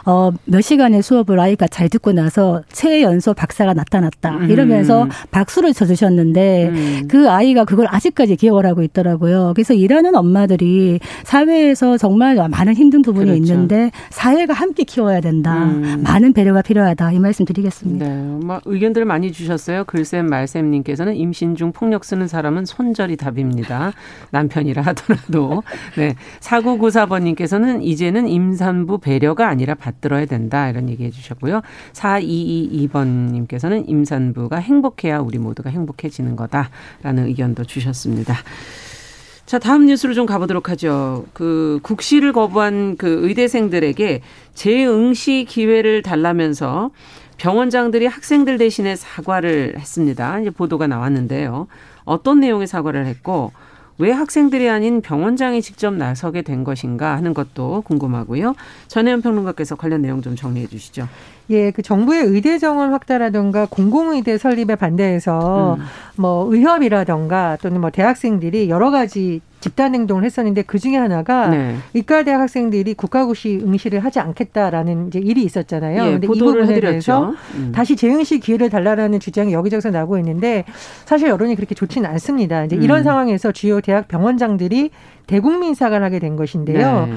어, 0.05 0.31
몇 0.45 0.61
시간의 0.61 1.01
수업을 1.01 1.39
아이가 1.39 1.67
잘 1.67 1.89
듣고 1.89 2.11
나서 2.11 2.61
최연소 2.71 3.33
박사가 3.33 3.73
나타났다. 3.73 4.37
음. 4.37 4.49
이러면서 4.49 5.07
박수를 5.31 5.73
쳐주셨는데 5.73 6.69
음. 6.69 7.07
그 7.07 7.29
아이가 7.29 7.63
그걸 7.65 7.87
아직까지 7.89 8.35
기억을 8.35 8.65
하고 8.65 8.83
있더라고요. 8.83 9.53
그래서 9.55 9.73
일하는 9.73 10.15
엄마들이 10.15 10.99
사회에서 11.23 11.97
정말 11.97 12.35
많은 12.35 12.73
힘든 12.73 13.01
부분이 13.01 13.31
그렇죠. 13.31 13.53
있는데 13.53 13.91
사회가 14.09 14.53
함께 14.53 14.83
키워야 14.83 15.21
된다. 15.21 15.65
음. 15.65 16.01
많은 16.03 16.33
배려가 16.33 16.61
필요하다. 16.61 17.11
이 17.13 17.19
말씀 17.19 17.45
드리겠습니다. 17.45 18.05
네. 18.05 18.13
뭐 18.43 18.59
의견들 18.65 19.05
많이 19.05 19.31
주셨어요. 19.31 19.85
글쌤 19.85 20.25
말쌤님께서는 20.27 21.15
임신 21.15 21.55
중 21.55 21.71
폭력 21.71 22.03
쓰는 22.03 22.27
사람은 22.27 22.65
손절이 22.65 23.17
답입니다. 23.17 23.93
남편이라 24.31 24.81
하더라도. 24.81 25.63
네. 25.95 26.15
4994번님께서는 26.41 27.83
이제는 27.83 28.27
임산부 28.27 28.97
배려가 28.99 29.47
아니라 29.47 29.75
받 29.75 29.92
받들어야 29.93 30.25
된다 30.25 30.69
이런 30.69 30.89
얘기해 30.89 31.11
주셨고요. 31.11 31.61
4222번님께서는 31.93 33.87
임산부가 33.87 34.57
행복해야 34.57 35.19
우리 35.19 35.37
모두가 35.37 35.69
행복해지는 35.69 36.35
거다라는 36.35 37.27
의견도 37.27 37.63
주셨습니다. 37.65 38.35
자, 39.45 39.59
다음 39.59 39.85
뉴스로 39.85 40.13
좀 40.13 40.25
가보도록 40.25 40.69
하죠. 40.69 41.25
그 41.33 41.79
국시를 41.83 42.31
거부한 42.31 42.95
그 42.97 43.27
의대생들에게 43.27 44.21
재응시 44.53 45.45
기회를 45.47 46.01
달라면서 46.01 46.91
병원장들이 47.37 48.05
학생들 48.05 48.57
대신에 48.57 48.95
사과를 48.95 49.75
했습니다. 49.77 50.39
이제 50.39 50.49
보도가 50.49 50.87
나왔는데요. 50.87 51.67
어떤 52.05 52.39
내용의 52.39 52.67
사과를 52.67 53.05
했고 53.05 53.51
왜 53.97 54.11
학생들이 54.11 54.69
아닌 54.69 55.01
병원장이 55.01 55.61
직접 55.61 55.93
나서게 55.93 56.41
된 56.41 56.63
것인가 56.63 57.15
하는 57.15 57.33
것도 57.33 57.81
궁금하고요. 57.81 58.55
전혜연 58.87 59.21
평론가께서 59.21 59.75
관련 59.75 60.01
내용 60.01 60.21
좀 60.21 60.35
정리해 60.35 60.67
주시죠. 60.67 61.07
예, 61.49 61.71
그 61.71 61.81
정부의 61.81 62.23
의대 62.23 62.57
정원 62.57 62.91
확대라든가 62.91 63.67
공공의대 63.69 64.37
설립에 64.37 64.75
반대해서 64.75 65.75
음. 65.75 65.83
뭐 66.15 66.53
의협이라든가 66.53 67.57
또는 67.61 67.81
뭐 67.81 67.89
대학생들이 67.89 68.69
여러 68.69 68.91
가지 68.91 69.41
집단 69.63 69.95
행동을 69.95 70.25
했었는데 70.25 70.63
그 70.63 70.77
중에 70.77 70.97
하나가 70.97 71.47
네. 71.47 71.77
의과 71.93 72.23
대학 72.23 72.41
학생들이 72.41 72.95
국가고시 72.95 73.61
응시를 73.63 74.01
하지 74.01 74.19
않겠다라는 74.19 75.07
이제 75.07 75.19
일이 75.19 75.41
있었잖아요. 75.43 76.05
예, 76.05 76.11
근데 76.11 76.27
이 76.27 76.37
부분에 76.37 76.81
대해서 76.81 77.33
음. 77.55 77.71
다시 77.73 77.95
재응시 77.95 78.41
기회를 78.41 78.69
달라라는 78.69 79.21
주장이 79.21 79.53
여기저기서 79.53 79.91
나오고 79.91 80.17
있는데 80.17 80.65
사실 81.05 81.29
여론이 81.29 81.55
그렇게 81.55 81.75
좋지는 81.75 82.09
않습니다. 82.09 82.65
이제 82.65 82.75
이런 82.75 82.99
음. 82.99 83.03
상황에서 83.03 83.53
주요 83.53 83.79
대학 83.79 84.09
병원장들이 84.09 84.89
대국민 85.27 85.75
사과를 85.75 86.05
하게 86.05 86.19
된 86.19 86.35
것인데요. 86.35 87.05
네. 87.05 87.13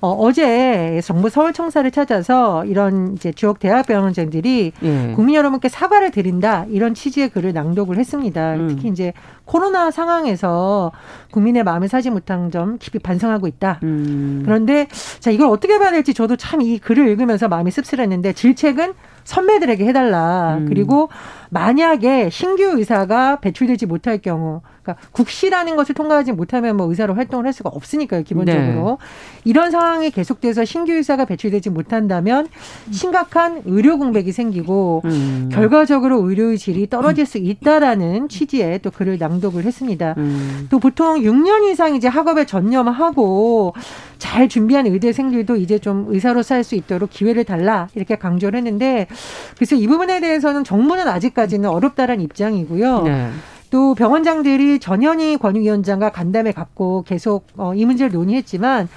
어, 0.00 0.12
어제 0.12 1.00
정부 1.04 1.28
서울청사를 1.28 1.90
찾아서 1.90 2.64
이런 2.64 3.14
이제 3.14 3.32
지역 3.32 3.58
대학병원장들이 3.58 4.72
예. 4.82 5.12
국민 5.14 5.34
여러분께 5.34 5.68
사과를 5.68 6.10
드린다 6.10 6.66
이런 6.70 6.94
취지의 6.94 7.30
글을 7.30 7.52
낭독을 7.52 7.98
했습니다. 7.98 8.54
음. 8.54 8.68
특히 8.68 8.88
이제 8.88 9.12
코로나 9.44 9.90
상황에서 9.90 10.92
국민의 11.32 11.64
마음을 11.64 11.88
사지 11.88 12.10
못한 12.10 12.50
점 12.50 12.78
깊이 12.78 12.98
반성하고 12.98 13.46
있다. 13.48 13.80
음. 13.82 14.42
그런데 14.44 14.86
자 15.18 15.30
이걸 15.30 15.48
어떻게 15.48 15.78
봐야 15.78 15.90
될지 15.90 16.14
저도 16.14 16.36
참 16.36 16.60
이 16.60 16.78
글을 16.78 17.08
읽으면서 17.08 17.48
마음이 17.48 17.70
씁쓸했는데 17.70 18.34
질책은 18.34 18.92
선배들에게 19.30 19.84
해달라. 19.86 20.56
음. 20.58 20.66
그리고 20.68 21.08
만약에 21.50 22.30
신규 22.30 22.62
의사가 22.62 23.40
배출되지 23.40 23.86
못할 23.86 24.18
경우 24.18 24.60
그러니까 24.82 25.06
국시라는 25.12 25.76
것을 25.76 25.94
통과하지 25.94 26.32
못하면 26.32 26.76
뭐 26.76 26.86
의사로 26.88 27.14
활동을 27.14 27.44
할 27.44 27.52
수가 27.52 27.70
없으니까요, 27.70 28.22
기본적으로. 28.22 28.98
네. 29.00 29.06
이런 29.44 29.70
상황이 29.70 30.10
계속돼서 30.10 30.64
신규 30.64 30.92
의사가 30.92 31.24
배출되지 31.26 31.70
못한다면 31.70 32.48
심각한 32.90 33.62
의료 33.66 33.98
공백이 33.98 34.32
생기고 34.32 35.02
음. 35.04 35.48
결과적으로 35.52 36.28
의료의 36.28 36.58
질이 36.58 36.88
떨어질 36.88 37.26
수 37.26 37.38
있다라는 37.38 38.28
취지의 38.28 38.80
또 38.80 38.90
글을 38.90 39.18
낭독을 39.18 39.64
했습니다. 39.64 40.14
음. 40.18 40.66
또 40.70 40.78
보통 40.78 41.20
6년 41.20 41.70
이상 41.70 41.94
이제 41.94 42.08
학업에 42.08 42.46
전념하고 42.46 43.74
잘 44.18 44.48
준비한 44.48 44.86
의대생들도 44.86 45.56
이제 45.56 45.78
좀 45.78 46.06
의사로서 46.08 46.54
할 46.54 46.60
수 46.60 46.74
있도록 46.74 47.08
기회를 47.08 47.44
달라 47.44 47.88
이렇게 47.94 48.16
강조를 48.16 48.58
했는데 48.58 49.06
그래서 49.54 49.76
이 49.76 49.86
부분에 49.86 50.20
대해서는 50.20 50.64
정부는 50.64 51.08
아직까지는 51.08 51.68
어렵다라는 51.68 52.22
입장이고요. 52.24 53.02
네. 53.02 53.30
또 53.70 53.94
병원장들이 53.94 54.80
전현희 54.80 55.36
권유위원장과 55.38 56.10
간담회 56.10 56.52
갖고 56.52 57.04
계속 57.06 57.46
어, 57.56 57.72
이 57.74 57.84
문제를 57.84 58.12
논의했지만 58.12 58.88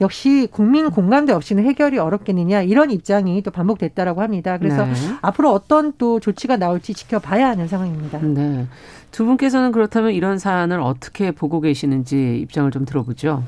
역시 0.00 0.48
국민 0.50 0.90
공감대 0.90 1.32
없이는 1.32 1.64
해결이 1.64 1.98
어렵겠느냐 1.98 2.62
이런 2.62 2.90
입장이 2.90 3.42
또 3.42 3.50
반복됐다라고 3.50 4.22
합니다. 4.22 4.56
그래서 4.56 4.86
네. 4.86 4.92
앞으로 5.20 5.52
어떤 5.52 5.92
또 5.98 6.20
조치가 6.20 6.56
나올지 6.56 6.94
지켜봐야 6.94 7.48
하는 7.48 7.68
상황입니다. 7.68 8.18
네. 8.22 8.66
두 9.10 9.24
분께서는 9.26 9.72
그렇다면 9.72 10.12
이런 10.12 10.38
사안을 10.38 10.80
어떻게 10.80 11.32
보고 11.32 11.60
계시는지 11.60 12.38
입장을 12.42 12.70
좀 12.70 12.84
들어보죠. 12.84 13.42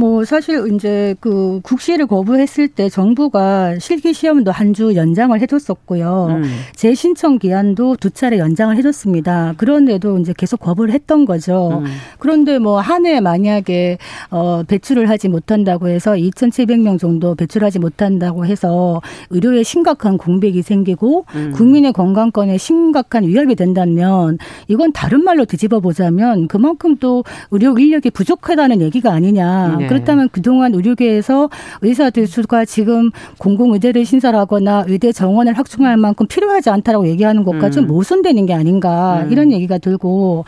뭐 0.00 0.24
사실 0.24 0.72
이제 0.72 1.16
그 1.18 1.58
국시를 1.64 2.06
거부했을 2.06 2.68
때 2.68 2.88
정부가 2.88 3.80
실기 3.80 4.14
시험도 4.14 4.52
한 4.52 4.68
주 4.72 4.94
연장을 4.94 5.40
해줬었고요. 5.40 6.26
음. 6.28 6.44
재신청 6.76 7.38
기한도 7.38 7.96
두 7.96 8.10
차례 8.10 8.38
연장을 8.38 8.76
해줬습니다. 8.76 9.54
그런데도 9.56 10.18
이제 10.18 10.34
계속 10.36 10.60
거부를 10.60 10.92
했던 10.94 11.24
거죠. 11.24 11.80
음. 11.82 11.86
그런데 12.18 12.58
뭐 12.58 12.80
한 12.80 13.06
해 13.06 13.20
만약에 13.20 13.96
어 14.30 14.62
배출을 14.68 15.08
하지 15.08 15.28
못한다고 15.28 15.88
해서 15.88 16.12
2,700명 16.12 16.98
정도 17.00 17.34
배출하지 17.34 17.78
못한다고 17.80 18.44
해서 18.46 19.00
의료에 19.30 19.62
심각한 19.62 20.16
공백이 20.18 20.62
생기고 20.62 21.24
음. 21.34 21.52
국민의 21.56 21.92
건강권에 21.94 22.56
심각한 22.58 23.24
위협이 23.24 23.56
된다면 23.56 24.36
이건 24.68 24.92
다른 24.92 25.24
말로 25.24 25.44
뒤집어 25.46 25.80
보자면 25.80 26.46
그만큼 26.46 26.94
또 27.00 27.24
의료 27.50 27.76
인력이 27.76 28.10
부족하다는 28.10 28.80
얘기가 28.82 29.12
아니냐. 29.12 29.76
네. 29.78 29.87
그렇다면 29.88 30.28
그동안 30.30 30.74
의료계에서 30.74 31.48
의사들 31.82 32.26
수가 32.26 32.64
지금 32.64 33.10
공공의대를 33.38 34.04
신설하거나 34.04 34.84
의대 34.86 35.12
정원을 35.12 35.56
확충할 35.58 35.96
만큼 35.96 36.26
필요하지 36.26 36.70
않다라고 36.70 37.06
얘기하는 37.08 37.44
것과 37.44 37.66
음. 37.66 37.70
좀 37.70 37.86
모순되는 37.86 38.46
게 38.46 38.54
아닌가 38.54 39.22
음. 39.24 39.32
이런 39.32 39.52
얘기가 39.52 39.78
들고 39.78 40.44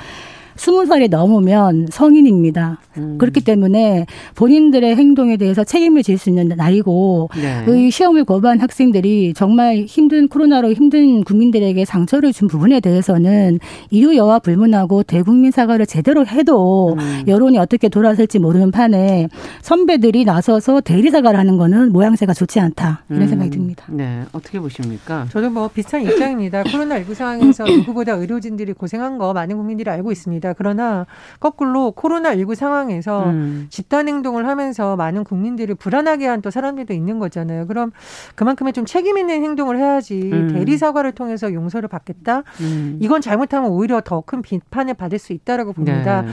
스무 0.61 0.85
살이 0.85 1.09
넘으면 1.09 1.87
성인입니다. 1.91 2.79
음. 2.99 3.17
그렇기 3.17 3.41
때문에 3.41 4.05
본인들의 4.35 4.95
행동에 4.95 5.39
대해서 5.39 5.65
책임을 5.65 6.03
질 6.03 6.21
수 6.21 6.29
있는 6.29 6.49
나이고 6.49 7.31
네. 7.35 7.63
그 7.65 7.89
시험을 7.89 8.27
거부한 8.27 8.61
학생들이 8.61 9.33
정말 9.35 9.85
힘든 9.87 10.29
코로나로 10.29 10.75
힘든 10.75 11.25
국민들에게 11.25 11.83
상처를 11.87 12.35
준 12.35 12.47
부분에 12.47 12.81
대해서는 12.81 13.59
이유여와 13.89 14.41
불문하고 14.41 15.03
대국민 15.03 15.51
사과를 15.51 15.87
제대로 15.87 16.27
해도 16.27 16.95
음. 16.99 17.25
여론이 17.27 17.57
어떻게 17.57 17.89
돌아설지 17.89 18.39
모르는 18.39 18.71
판에 18.71 19.29
선배들이 19.63 20.27
나서서 20.27 20.83
대리 20.83 21.11
사과를 21.11 21.39
하는 21.39 21.57
거는 21.57 21.91
모양새가 21.91 22.35
좋지 22.35 22.61
않다 22.61 23.05
이런 23.09 23.23
음. 23.23 23.29
생각이 23.29 23.51
듭니다. 23.51 23.87
네, 23.89 24.25
어떻게 24.33 24.61
보십니까? 24.61 25.27
저도 25.31 25.49
뭐 25.49 25.69
비슷한 25.69 26.03
입장입니다. 26.03 26.65
코로나 26.65 26.99
19 26.99 27.15
상황에서 27.15 27.65
누구보다 27.65 28.13
의료진들이 28.13 28.75
고생한 28.75 29.17
거 29.17 29.33
많은 29.33 29.57
국민들이 29.57 29.89
알고 29.89 30.13
있습니다. 30.13 30.50
그러나 30.55 31.07
거꾸로 31.39 31.93
코로나19 31.97 32.55
상황 32.55 32.81
상황에서 32.81 33.25
음. 33.31 33.67
집단 33.69 34.09
행동을 34.09 34.47
하면서 34.47 34.97
많은 34.97 35.25
국민들을 35.25 35.75
불안하게 35.75 36.27
한 36.27 36.41
또 36.41 36.49
사람들도 36.51 36.95
있는 36.95 37.19
거잖아요. 37.19 37.67
그럼 37.67 37.91
그만큼의 38.35 38.73
좀 38.73 38.87
책임 38.87 39.19
있는 39.19 39.43
행동을 39.43 39.77
해야지 39.77 40.31
음. 40.33 40.49
대리 40.55 40.79
사과를 40.79 41.13
통해서 41.13 41.53
용서를 41.53 41.87
받겠다. 41.89 42.45
음. 42.63 42.97
이건 43.03 43.21
잘못하면 43.21 43.71
오히려 43.71 44.01
더 44.01 44.23
큰 44.23 44.41
비판을 44.41 44.95
받을 44.95 45.19
수 45.19 45.35
있다라고 45.35 45.75
봅니다. 45.75 46.23
네. 46.23 46.29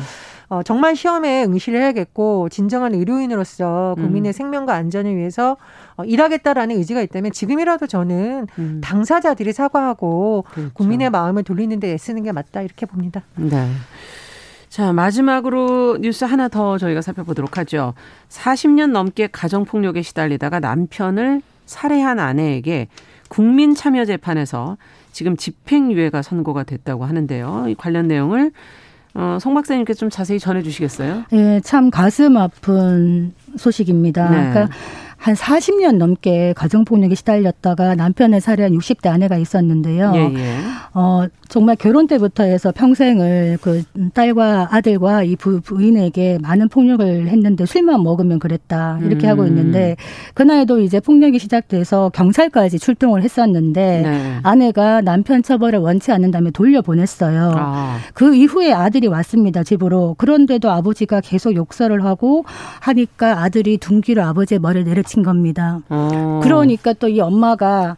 어, 0.50 0.64
정말 0.64 0.96
시험에 0.96 1.44
응시를 1.44 1.82
해야겠고 1.82 2.48
진정한 2.50 2.94
의료인으로서 2.94 3.96
국민의 3.98 4.30
음. 4.30 4.34
생명과 4.34 4.74
안전을 4.74 5.16
위해서 5.16 5.58
어, 5.98 6.06
일하겠다라는 6.06 6.78
의지가 6.78 7.02
있다면 7.02 7.32
지금이라도 7.34 7.88
저는 7.88 8.48
음. 8.58 8.82
당사자들이 8.82 9.52
사과하고 9.52 10.46
그렇죠. 10.50 10.72
국민의 10.74 11.10
마음을 11.10 11.44
돌리는 11.44 11.78
데 11.80 11.94
애쓰는 11.94 12.24
게 12.24 12.32
맞다 12.32 12.62
이렇게 12.62 12.86
봅니다. 12.86 13.24
네. 13.36 13.68
자, 14.70 14.94
마지막으로 14.94 15.98
뉴스 16.00 16.24
하나 16.24 16.48
더 16.48 16.78
저희가 16.78 17.02
살펴보도록 17.02 17.58
하죠. 17.58 17.94
40년 18.30 18.92
넘게 18.92 19.28
가정폭력에 19.28 20.02
시달리다가 20.02 20.60
남편을 20.60 21.42
살해한 21.66 22.20
아내에게 22.20 22.88
국민참여재판에서 23.30 24.78
지금 25.12 25.36
집행유예가 25.36 26.22
선고가 26.22 26.64
됐다고 26.64 27.06
하는데요. 27.06 27.66
이 27.70 27.76
관련 27.76 28.08
내용을 28.08 28.52
어, 29.20 29.40
송 29.42 29.56
박사님께서 29.56 29.98
좀 29.98 30.10
자세히 30.12 30.40
전해주시겠어요? 30.40 31.24
예, 31.34 31.60
참 31.64 31.90
가슴 31.90 32.38
아픈 32.38 33.34
소식입니다. 33.58 34.30
네. 34.30 34.50
그러니까 34.52 34.76
한 35.18 35.34
40년 35.34 35.98
넘게 35.98 36.54
가정폭력에 36.56 37.16
시달렸다가 37.16 37.96
남편을 37.96 38.40
살해한 38.40 38.72
60대 38.74 39.08
아내가 39.08 39.38
있었는데요. 39.38 40.14
예, 40.16 40.20
예. 40.20 40.58
어, 40.94 41.26
정말 41.50 41.76
결혼 41.76 42.08
때부터 42.08 42.44
해서 42.44 42.72
평생을 42.72 43.58
그 43.62 43.84
딸과 44.14 44.70
아들과 44.72 45.24
이 45.24 45.36
부, 45.36 45.60
부인에게 45.62 46.40
많은 46.42 46.70
폭력을 46.70 47.28
했는데 47.28 47.66
술만 47.66 48.04
먹으면 48.04 48.40
그랬다. 48.40 49.00
이렇게 49.02 49.28
음. 49.28 49.32
하고 49.32 49.46
있는데 49.46 49.96
그날도 50.34 50.82
이제 50.82 51.00
폭력이 51.00 51.40
시작돼서 51.40 52.10
경찰까지 52.14 52.80
출동을 52.80 53.24
했었는데 53.24 54.02
네. 54.04 54.40
아내가 54.44 55.02
남편 55.02 55.42
처벌을 55.42 55.80
원치 55.80 56.12
않는다며 56.12 56.52
돌려보냈어요. 56.52 57.54
아. 57.56 57.98
그 58.14 58.36
이후에 58.36 58.72
아들이 58.72 59.08
왔습니다. 59.08 59.64
집으로. 59.64 60.16
그런데도 60.18 60.70
아버지가 60.70 61.22
계속 61.22 61.56
욕설을 61.56 62.04
하고 62.04 62.46
하니까 62.82 63.42
아들이 63.42 63.78
둔기로 63.78 64.24
아버지의 64.24 64.60
머리를 64.60 64.86
내려 64.86 65.02
친 65.08 65.24
겁니다. 65.24 65.80
아. 65.90 66.40
그러니까 66.44 66.94
또 66.94 67.08
이 67.08 67.20
엄마가 67.20 67.98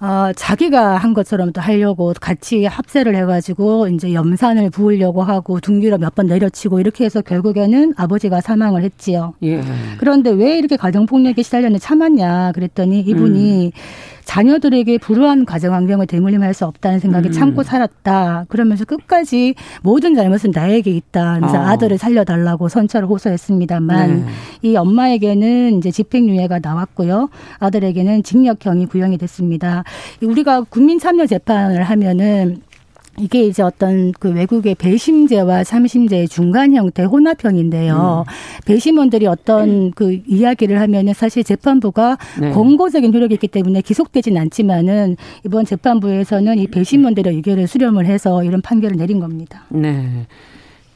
어, 0.00 0.30
자기가 0.36 0.96
한 0.96 1.12
것처럼 1.12 1.52
또 1.52 1.60
하려고 1.60 2.12
같이 2.20 2.64
합세를 2.66 3.16
해가지고 3.16 3.88
이제 3.88 4.12
염산을 4.14 4.70
부으려고 4.70 5.22
하고 5.24 5.58
둥기로 5.58 5.98
몇 5.98 6.14
번 6.14 6.26
내려치고 6.28 6.78
이렇게 6.78 7.04
해서 7.04 7.20
결국에는 7.20 7.94
아버지가 7.96 8.40
사망을 8.40 8.82
했지요. 8.84 9.34
예. 9.42 9.60
그런데 9.98 10.30
왜 10.30 10.56
이렇게 10.58 10.76
가정폭력에 10.76 11.42
시달렸는지 11.42 11.84
참았냐 11.84 12.52
그랬더니 12.52 13.00
이분이 13.00 13.66
음. 13.66 13.70
자녀들에게 14.28 14.98
불우한 14.98 15.46
가정 15.46 15.72
환경을 15.72 16.06
대물림할 16.06 16.52
수 16.52 16.66
없다는 16.66 16.98
생각에 16.98 17.28
음. 17.28 17.32
참고 17.32 17.62
살았다. 17.62 18.44
그러면서 18.50 18.84
끝까지 18.84 19.54
모든 19.82 20.14
잘못은 20.14 20.50
나에게 20.54 20.90
있다. 20.90 21.38
그래서 21.40 21.58
어. 21.58 21.62
아들을 21.62 21.96
살려달라고 21.96 22.68
선처를 22.68 23.08
호소했습니다만 23.08 24.26
네. 24.26 24.32
이 24.60 24.76
엄마에게는 24.76 25.78
이제 25.78 25.90
집행유예가 25.90 26.58
나왔고요. 26.62 27.30
아들에게는 27.58 28.22
징역형이 28.22 28.86
구형이 28.86 29.16
됐습니다. 29.16 29.84
우리가 30.22 30.60
국민 30.68 30.98
참여 30.98 31.24
재판을 31.24 31.82
하면은 31.84 32.60
이게 33.18 33.46
이제 33.46 33.62
어떤 33.62 34.12
그 34.12 34.32
외국의 34.32 34.74
배심제와 34.76 35.64
삼심제의 35.64 36.28
중간 36.28 36.74
형태 36.74 37.02
혼합형인데요. 37.04 38.24
음. 38.26 38.32
배심원들이 38.66 39.26
어떤 39.26 39.90
그 39.92 40.20
이야기를 40.26 40.80
하면은 40.80 41.14
사실 41.14 41.44
재판부가 41.44 42.18
네. 42.40 42.50
권고적인 42.52 43.12
효력이 43.12 43.34
있기 43.34 43.48
때문에 43.48 43.80
기속되진 43.80 44.36
않지만은 44.36 45.16
이번 45.44 45.64
재판부에서는 45.64 46.58
이 46.58 46.66
배심원들의 46.68 47.34
의견을 47.34 47.66
수렴을 47.66 48.06
해서 48.06 48.44
이런 48.44 48.62
판결을 48.62 48.96
내린 48.96 49.20
겁니다. 49.20 49.64
네. 49.68 50.26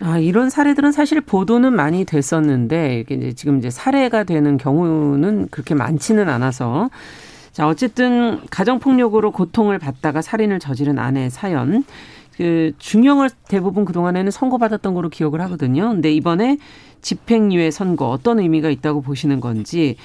아, 0.01 0.19
이런 0.19 0.51
사례들은 0.51 0.91
사실 0.91 1.21
보도는 1.21 1.75
많이 1.75 2.05
됐었는데 2.05 3.01
이게 3.01 3.15
이제 3.15 3.33
지금 3.33 3.59
이제 3.59 3.71
사례가 3.71 4.25
되는 4.25 4.57
경우는 4.57 5.49
그렇게 5.51 5.75
많지는 5.75 6.29
않아서 6.29 6.91
자, 7.53 7.69
어쨌든 7.69 8.41
가정폭력으로 8.51 9.31
고통을 9.31 9.79
받다가 9.79 10.23
살인을 10.23 10.59
저지른 10.59 10.99
아내의 10.99 11.31
사연. 11.31 11.85
그 12.37 12.73
중형을 12.79 13.29
대부분 13.49 13.85
그동안에는 13.85 14.31
선고받았던 14.31 14.95
거로 14.95 15.11
기억을 15.11 15.43
하거든요. 15.43 15.91
근데 15.91 16.13
이번에 16.13 16.57
집행유예 17.03 17.71
선고 17.71 18.07
어떤 18.07 18.39
의미가 18.39 18.71
있다고 18.71 19.03
보시는 19.03 19.41
건지 19.41 19.97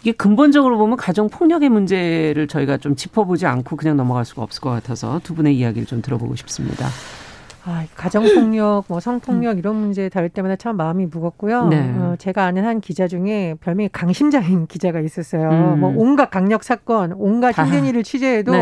이게 0.00 0.12
근본적으로 0.12 0.78
보면 0.78 0.96
가정 0.96 1.28
폭력의 1.28 1.68
문제를 1.68 2.46
저희가 2.48 2.78
좀 2.78 2.96
짚어보지 2.96 3.46
않고 3.46 3.76
그냥 3.76 3.96
넘어갈 3.96 4.24
수가 4.24 4.42
없을 4.42 4.60
것 4.62 4.70
같아서 4.70 5.20
두 5.24 5.34
분의 5.34 5.56
이야기를 5.56 5.86
좀 5.86 6.00
들어보고 6.00 6.36
싶습니다. 6.36 6.88
아, 7.66 7.86
가정폭력, 7.94 8.84
뭐 8.88 9.00
성폭력 9.00 9.58
이런 9.58 9.76
문제 9.76 10.08
다룰 10.08 10.28
때마다 10.28 10.56
참 10.56 10.76
마음이 10.76 11.06
무겁고요. 11.06 11.68
네. 11.68 11.94
어, 11.96 12.14
제가 12.18 12.44
아는 12.44 12.64
한 12.64 12.80
기자 12.80 13.08
중에 13.08 13.54
별명이 13.60 13.88
강심장인 13.90 14.66
기자가 14.66 15.00
있었어요. 15.00 15.48
음. 15.48 15.80
뭐 15.80 15.94
온갖 15.96 16.30
강력 16.30 16.62
사건, 16.62 17.14
온갖 17.16 17.56
힘든 17.56 17.86
일을 17.86 18.02
취재해도 18.02 18.52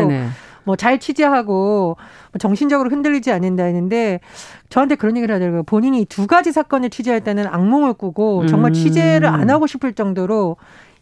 뭐잘 0.65 0.99
취재하고 0.99 1.97
뭐 2.31 2.39
정신적으로 2.39 2.89
흔들리지 2.89 3.31
않는다 3.31 3.63
했는데 3.65 4.21
저한테 4.69 4.95
그런 4.95 5.17
얘기를 5.17 5.35
하더라고요. 5.35 5.63
본인이 5.63 6.05
두 6.05 6.25
가지 6.25 6.53
사건을 6.53 6.89
취재할 6.89 7.21
때는 7.21 7.47
악몽을 7.47 7.93
꾸고 7.93 8.45
정말 8.45 8.71
음. 8.71 8.73
취재를 8.73 9.27
안 9.27 9.49
하고 9.49 9.67
싶을 9.67 9.93
정도로 9.93 10.55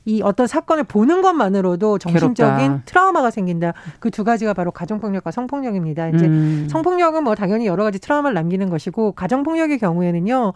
이 0.05 0.21
어떤 0.23 0.47
사건을 0.47 0.83
보는 0.83 1.21
것만으로도 1.21 1.97
정신적인 1.99 2.57
괴롭다. 2.57 2.81
트라우마가 2.85 3.29
생긴다. 3.29 3.73
그 3.99 4.09
두 4.11 4.23
가지가 4.23 4.53
바로 4.53 4.71
가정폭력과 4.71 5.31
성폭력입니다. 5.31 6.09
이제 6.09 6.25
음. 6.25 6.67
성폭력은 6.69 7.23
뭐 7.23 7.33
당연히 7.33 7.65
여러 7.65 7.83
가지 7.83 7.97
트라우마를 7.99 8.33
남기는 8.35 8.69
것이고 8.69 9.13
가정폭력의 9.13 9.79
경우에는요. 9.79 10.53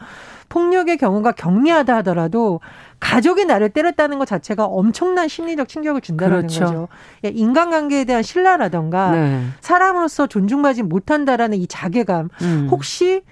폭력의 0.50 0.98
경우가 0.98 1.32
경미하다 1.32 1.96
하더라도 1.98 2.60
가족이 3.00 3.46
나를 3.46 3.70
때렸다는 3.70 4.20
것 4.20 4.26
자체가 4.26 4.66
엄청난 4.66 5.28
심리적 5.28 5.68
충격을 5.68 6.02
준다는 6.02 6.38
그렇죠. 6.38 6.66
거죠. 6.66 6.88
예, 7.24 7.30
인간관계에 7.30 8.04
대한 8.06 8.24
신뢰라던가 8.24 9.12
네. 9.12 9.46
사람으로서 9.62 10.28
존중받지 10.28 10.84
못한다라는 10.84 11.58
이 11.58 11.68
자괴감. 11.68 12.30
음. 12.42 12.68
혹시 12.70 13.24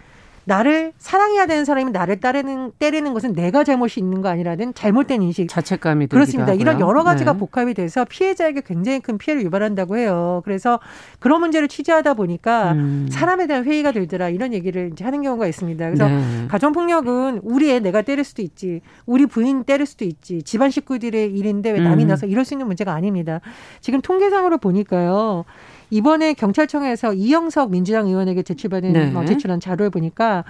나를 0.45 0.93
사랑해야 0.97 1.45
되는 1.45 1.65
사람이 1.65 1.91
나를 1.91 2.19
따르는 2.19 2.71
때리는 2.79 3.13
것은 3.13 3.33
내가 3.33 3.63
잘못이 3.63 3.99
있는 3.99 4.21
거 4.21 4.29
아니라는 4.29 4.73
잘못된 4.73 5.21
인식. 5.21 5.47
자책감이 5.47 6.07
그렇습니다. 6.07 6.51
하고요. 6.51 6.61
이런 6.61 6.79
여러 6.79 7.03
가지가 7.03 7.33
네. 7.33 7.39
복합이 7.39 7.73
돼서 7.73 8.05
피해자에게 8.05 8.61
굉장히 8.65 8.99
큰 8.99 9.17
피해를 9.17 9.43
유발한다고 9.43 9.97
해요. 9.97 10.41
그래서 10.45 10.79
그런 11.19 11.39
문제를 11.39 11.67
취재하다 11.67 12.15
보니까 12.15 12.73
음. 12.73 13.07
사람에 13.09 13.47
대한 13.47 13.63
회의가 13.63 13.91
들더라 13.91 14.29
이런 14.29 14.53
얘기를 14.53 14.89
이제 14.91 15.03
하는 15.03 15.21
경우가 15.21 15.47
있습니다. 15.47 15.85
그래서 15.85 16.07
네. 16.07 16.47
가정 16.47 16.71
폭력은 16.71 17.41
우리 17.43 17.71
애 17.71 17.79
내가 17.79 18.01
때릴 18.01 18.23
수도 18.23 18.41
있지, 18.41 18.81
우리 19.05 19.25
부인 19.25 19.63
때릴 19.63 19.85
수도 19.85 20.05
있지, 20.05 20.43
집안 20.43 20.69
식구들의 20.69 21.31
일인데 21.31 21.71
왜 21.71 21.79
남이 21.79 22.03
음. 22.03 22.07
나서 22.09 22.25
이럴 22.25 22.45
수 22.45 22.53
있는 22.53 22.67
문제가 22.67 22.93
아닙니다. 22.93 23.39
지금 23.81 24.01
통계상으로 24.01 24.57
보니까요. 24.57 25.45
이번에 25.93 26.33
경찰청에서 26.33 27.13
이영석 27.13 27.69
민주당 27.69 28.07
의원에게 28.07 28.41
제출받은 28.41 28.93
네. 28.93 29.13
어, 29.15 29.25
제출한 29.25 29.59
자료를 29.59 29.91
보니까 29.91 30.43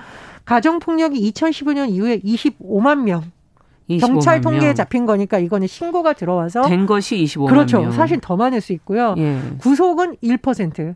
가정 0.45 0.79
폭력이 0.79 1.19
2015년 1.31 1.89
이후에 1.89 2.19
25만 2.19 3.01
명 3.03 3.23
25만 3.89 3.99
경찰 3.99 4.39
통계에 4.39 4.69
명. 4.69 4.75
잡힌 4.75 5.05
거니까 5.05 5.39
이거는 5.39 5.67
신고가 5.67 6.13
들어와서 6.13 6.61
된 6.61 6.85
것이 6.85 7.17
25만 7.17 7.49
그렇죠. 7.49 7.81
명. 7.81 7.91
사실 7.91 8.19
더 8.21 8.37
많을 8.37 8.61
수 8.61 8.71
있고요. 8.71 9.15
예. 9.17 9.37
구속은 9.57 10.15
1%. 10.23 10.95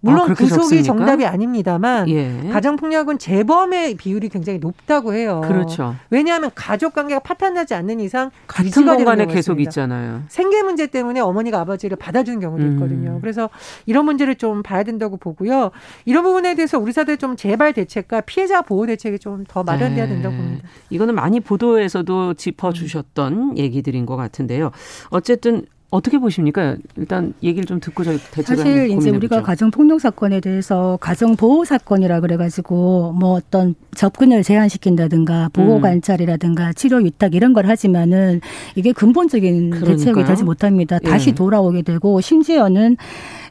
물론 0.00 0.30
아, 0.30 0.34
구속이 0.34 0.82
적습니까? 0.82 0.82
정답이 0.86 1.26
아닙니다만 1.26 2.08
예. 2.08 2.48
가정 2.52 2.76
폭력은 2.76 3.18
재범의 3.18 3.96
비율이 3.96 4.30
굉장히 4.30 4.58
높다고 4.58 5.12
해요. 5.12 5.42
그렇죠. 5.44 5.94
왜냐하면 6.08 6.50
가족 6.54 6.94
관계가 6.94 7.20
파탄나지 7.20 7.74
않는 7.74 8.00
이상 8.00 8.30
같은 8.46 8.86
공간에 8.86 9.26
계속. 9.26 9.60
있잖아요. 9.60 10.22
생계 10.28 10.62
문제 10.62 10.86
때문에 10.86 11.20
어머니가 11.20 11.60
아버지를 11.60 11.96
받아주는 11.98 12.40
경우도 12.40 12.64
음. 12.64 12.72
있거든요. 12.72 13.18
그래서 13.20 13.50
이런 13.84 14.06
문제를 14.06 14.36
좀 14.36 14.62
봐야 14.62 14.84
된다고 14.84 15.16
보고요. 15.18 15.70
이런 16.06 16.22
부분에 16.22 16.54
대해서 16.54 16.78
우리 16.78 16.92
사회 16.92 17.16
좀 17.16 17.36
재발 17.36 17.72
대책과 17.74 18.22
피해자 18.22 18.62
보호 18.62 18.86
대책이 18.86 19.18
좀 19.18 19.44
더 19.48 19.62
마련돼야 19.64 20.04
네. 20.06 20.12
된다고 20.12 20.36
봅니다. 20.36 20.68
이거는 20.90 21.14
많이 21.14 21.40
보도에서도 21.40 22.34
짚어주셨던 22.34 23.58
얘기들인 23.58 24.06
것 24.06 24.16
같은데요. 24.16 24.70
어쨌든 25.08 25.64
어떻게 25.90 26.18
보십니까? 26.18 26.76
일단 26.96 27.34
얘기를 27.42 27.64
좀 27.64 27.80
듣고 27.80 28.04
저희 28.04 28.16
대책을 28.30 28.56
사실 28.64 28.90
이제. 28.90 29.10
우리가 29.10 29.42
가정 29.42 29.72
폭력 29.72 30.00
사건에 30.00 30.38
대해서 30.40 30.96
가정 31.00 31.34
보호 31.34 31.64
사건이라 31.64 32.20
그래가지고 32.20 33.12
뭐 33.18 33.30
어떤 33.32 33.74
접근을 33.96 34.44
제한시킨다든가 34.44 35.50
보호 35.52 35.76
음. 35.76 35.80
관찰이라든가 35.80 36.72
치료 36.74 36.98
위탁 36.98 37.34
이런 37.34 37.52
걸 37.52 37.66
하지만은 37.66 38.40
이게 38.76 38.92
근본적인 38.92 39.70
그러니까요. 39.70 39.96
대책이 39.96 40.24
되지 40.24 40.44
못합니다. 40.44 40.98
예. 41.02 41.08
다시 41.08 41.32
돌아오게 41.32 41.82
되고 41.82 42.20
심지어는 42.20 42.96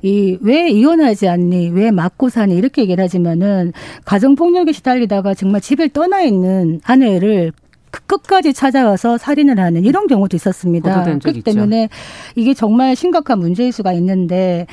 이 0.01 0.37
왜 0.41 0.69
이혼하지 0.69 1.27
않니 1.27 1.69
왜 1.71 1.91
맞고 1.91 2.29
사니 2.29 2.55
이렇게 2.55 2.83
얘기를 2.83 3.03
하지만은 3.03 3.73
가정 4.05 4.35
폭력에 4.35 4.71
시달리다가 4.71 5.33
정말 5.33 5.59
집을 5.59 5.89
떠나 5.89 6.21
있는 6.21 6.79
아내를 6.85 7.51
그 7.91 8.01
끝까지 8.01 8.53
찾아가서 8.53 9.17
살인을 9.17 9.59
하는 9.59 9.83
이런 9.83 10.07
경우도 10.07 10.35
있었습니다. 10.37 11.03
그렇기 11.03 11.39
있죠. 11.39 11.51
때문에 11.51 11.89
이게 12.35 12.53
정말 12.53 12.95
심각한 12.95 13.39
문제일 13.39 13.71
수가 13.71 13.93
있는데 13.93 14.67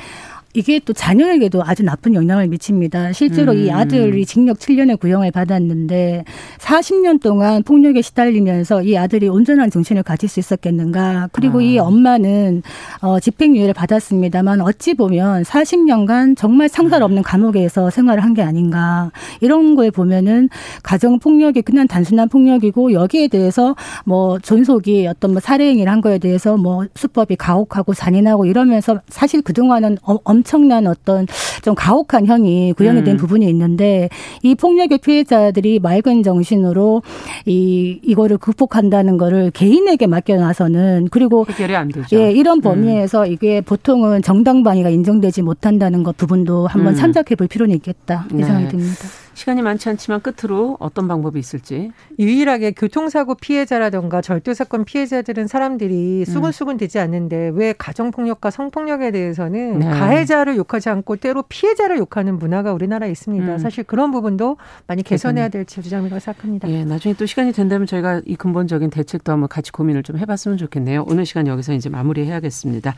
이게 0.57 0.79
또 0.83 0.91
자녀에게도 0.91 1.63
아주 1.63 1.83
나쁜 1.83 2.15
영향을 2.15 2.47
미칩니다. 2.47 3.13
실제로 3.13 3.51
음. 3.51 3.59
이 3.59 3.71
아들이 3.71 4.25
징역 4.25 4.57
7년의 4.57 4.99
구형을 4.99 5.29
받았는데 5.29 6.23
40년 6.57 7.21
동안 7.21 7.61
폭력에 7.61 8.01
시달리면서 8.01 8.81
이 8.81 8.97
아들이 8.97 9.27
온전한 9.27 9.69
정신을 9.69 10.01
가질 10.01 10.27
수 10.27 10.39
있었겠는가. 10.39 11.29
그리고 11.31 11.59
아. 11.59 11.61
이 11.61 11.77
엄마는 11.77 12.63
어, 13.01 13.19
집행유예를 13.19 13.75
받았습니다만 13.75 14.61
어찌 14.61 14.95
보면 14.95 15.43
40년간 15.43 16.35
정말 16.35 16.69
상살 16.69 17.03
없는 17.03 17.21
감옥에서 17.21 17.91
생활을 17.91 18.23
한 18.23 18.33
게 18.33 18.41
아닌가. 18.43 19.09
이런 19.41 19.73
거에 19.75 19.89
보면은 19.89 20.49
가정 20.83 21.17
폭력이 21.19 21.61
그냥 21.61 21.87
단순한 21.87 22.29
폭력이고 22.29 22.93
여기에 22.93 23.27
대해서 23.29 23.75
뭐 24.05 24.37
존속이 24.39 25.07
어떤 25.07 25.31
뭐 25.31 25.39
살해 25.39 25.69
행위를 25.69 25.91
한 25.91 26.01
거에 26.01 26.17
대해서 26.19 26.55
뭐 26.57 26.85
수법이 26.95 27.35
가혹하고 27.35 27.93
잔인하고 27.93 28.45
이러면서 28.45 28.99
사실 29.07 29.41
그동안은 29.41 29.97
어- 30.03 30.19
엄청난 30.47 30.87
어떤 30.87 31.27
좀 31.61 31.75
가혹한 31.75 32.25
형이 32.25 32.73
구형이 32.77 33.03
된 33.03 33.15
음. 33.15 33.17
부분이 33.17 33.45
있는데 33.49 34.07
이 34.41 34.55
폭력의 34.55 34.99
피해자들이 34.99 35.79
맑은 35.79 36.23
정신으로 36.23 37.01
이 37.45 37.99
이거를 38.01 38.37
극복한다는 38.37 39.17
거를 39.17 39.51
개인에게 39.51 40.07
맡겨놔서는 40.07 41.09
그리고 41.11 41.45
해결이 41.49 41.75
안 41.75 41.89
되죠. 41.89 42.17
예, 42.17 42.31
이런 42.31 42.59
음. 42.59 42.61
범위에서 42.61 43.25
이게 43.25 43.59
보통은 43.59 44.21
정당 44.21 44.63
방위가 44.63 44.89
인정되지 44.89 45.41
못한다는 45.41 46.03
것 46.03 46.15
부분도 46.15 46.67
한번 46.67 46.93
음. 46.93 46.97
참작해 46.97 47.35
볼 47.35 47.47
필요는 47.47 47.75
있겠다. 47.75 48.25
이 48.31 48.35
네. 48.35 48.43
생각이 48.45 48.69
듭니다. 48.69 49.26
시간이 49.37 49.61
많지 49.61 49.87
않지만 49.89 50.21
끝으로 50.21 50.77
어떤 50.79 51.07
방법이 51.07 51.37
있을지. 51.39 51.91
유일하게 52.17 52.71
교통사고 52.71 53.35
피해자라던가 53.35 54.19
절도 54.19 54.55
사건 54.55 54.83
피해자들은 54.83 55.45
사람들이 55.45 56.25
음. 56.27 56.33
수근수근 56.33 56.77
되지 56.77 56.97
않는데 56.97 57.51
왜 57.53 57.75
가정폭력과 57.77 58.49
성폭력에 58.49 59.11
대해서는 59.11 59.77
네. 59.77 59.85
가해자를 59.91 60.57
욕하지 60.57 60.89
않고 60.89 61.17
때로 61.17 61.43
피해자를 61.43 61.99
욕하는 61.99 62.39
문화가 62.39 62.73
우리나라에 62.73 63.11
있습니다. 63.11 63.45
음. 63.45 63.57
사실 63.59 63.83
그런 63.83 64.09
부분도 64.09 64.57
많이 64.87 65.03
개선해야 65.03 65.49
될 65.49 65.65
지점이라고 65.65 66.19
생각합니다. 66.19 66.67
예, 66.71 66.83
나중에 66.83 67.13
또 67.13 67.27
시간이 67.27 67.51
된다면 67.51 67.85
저희가 67.85 68.23
이 68.25 68.35
근본적인 68.35 68.89
대책도 68.89 69.31
한번 69.31 69.49
같이 69.49 69.71
고민을 69.71 70.01
좀 70.01 70.17
해봤으면 70.17 70.57
좋겠네요. 70.57 71.05
오늘 71.07 71.27
시간 71.27 71.45
여기서 71.45 71.73
이제 71.73 71.89
마무리해야겠습니다. 71.89 72.95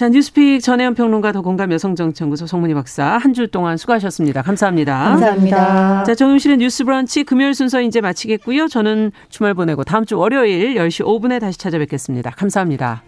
자, 0.00 0.08
뉴스픽 0.08 0.62
전혜연 0.62 0.94
평론가 0.94 1.30
더 1.32 1.42
공감 1.42 1.70
여성정치연구소 1.72 2.46
송문희 2.46 2.72
박사 2.72 3.18
한 3.18 3.34
주 3.34 3.48
동안 3.48 3.76
수고하셨습니다. 3.76 4.40
감사합니다. 4.40 4.98
감사합니다. 4.98 6.04
자, 6.04 6.14
정용실의 6.14 6.56
뉴스 6.56 6.84
브런치 6.84 7.24
금요일 7.24 7.52
순서 7.52 7.82
이제 7.82 8.00
마치겠고요. 8.00 8.68
저는 8.68 9.12
주말 9.28 9.52
보내고 9.52 9.84
다음 9.84 10.06
주 10.06 10.16
월요일 10.16 10.76
10시 10.76 11.04
5분에 11.04 11.38
다시 11.38 11.58
찾아뵙겠습니다. 11.58 12.30
감사합니다. 12.30 13.02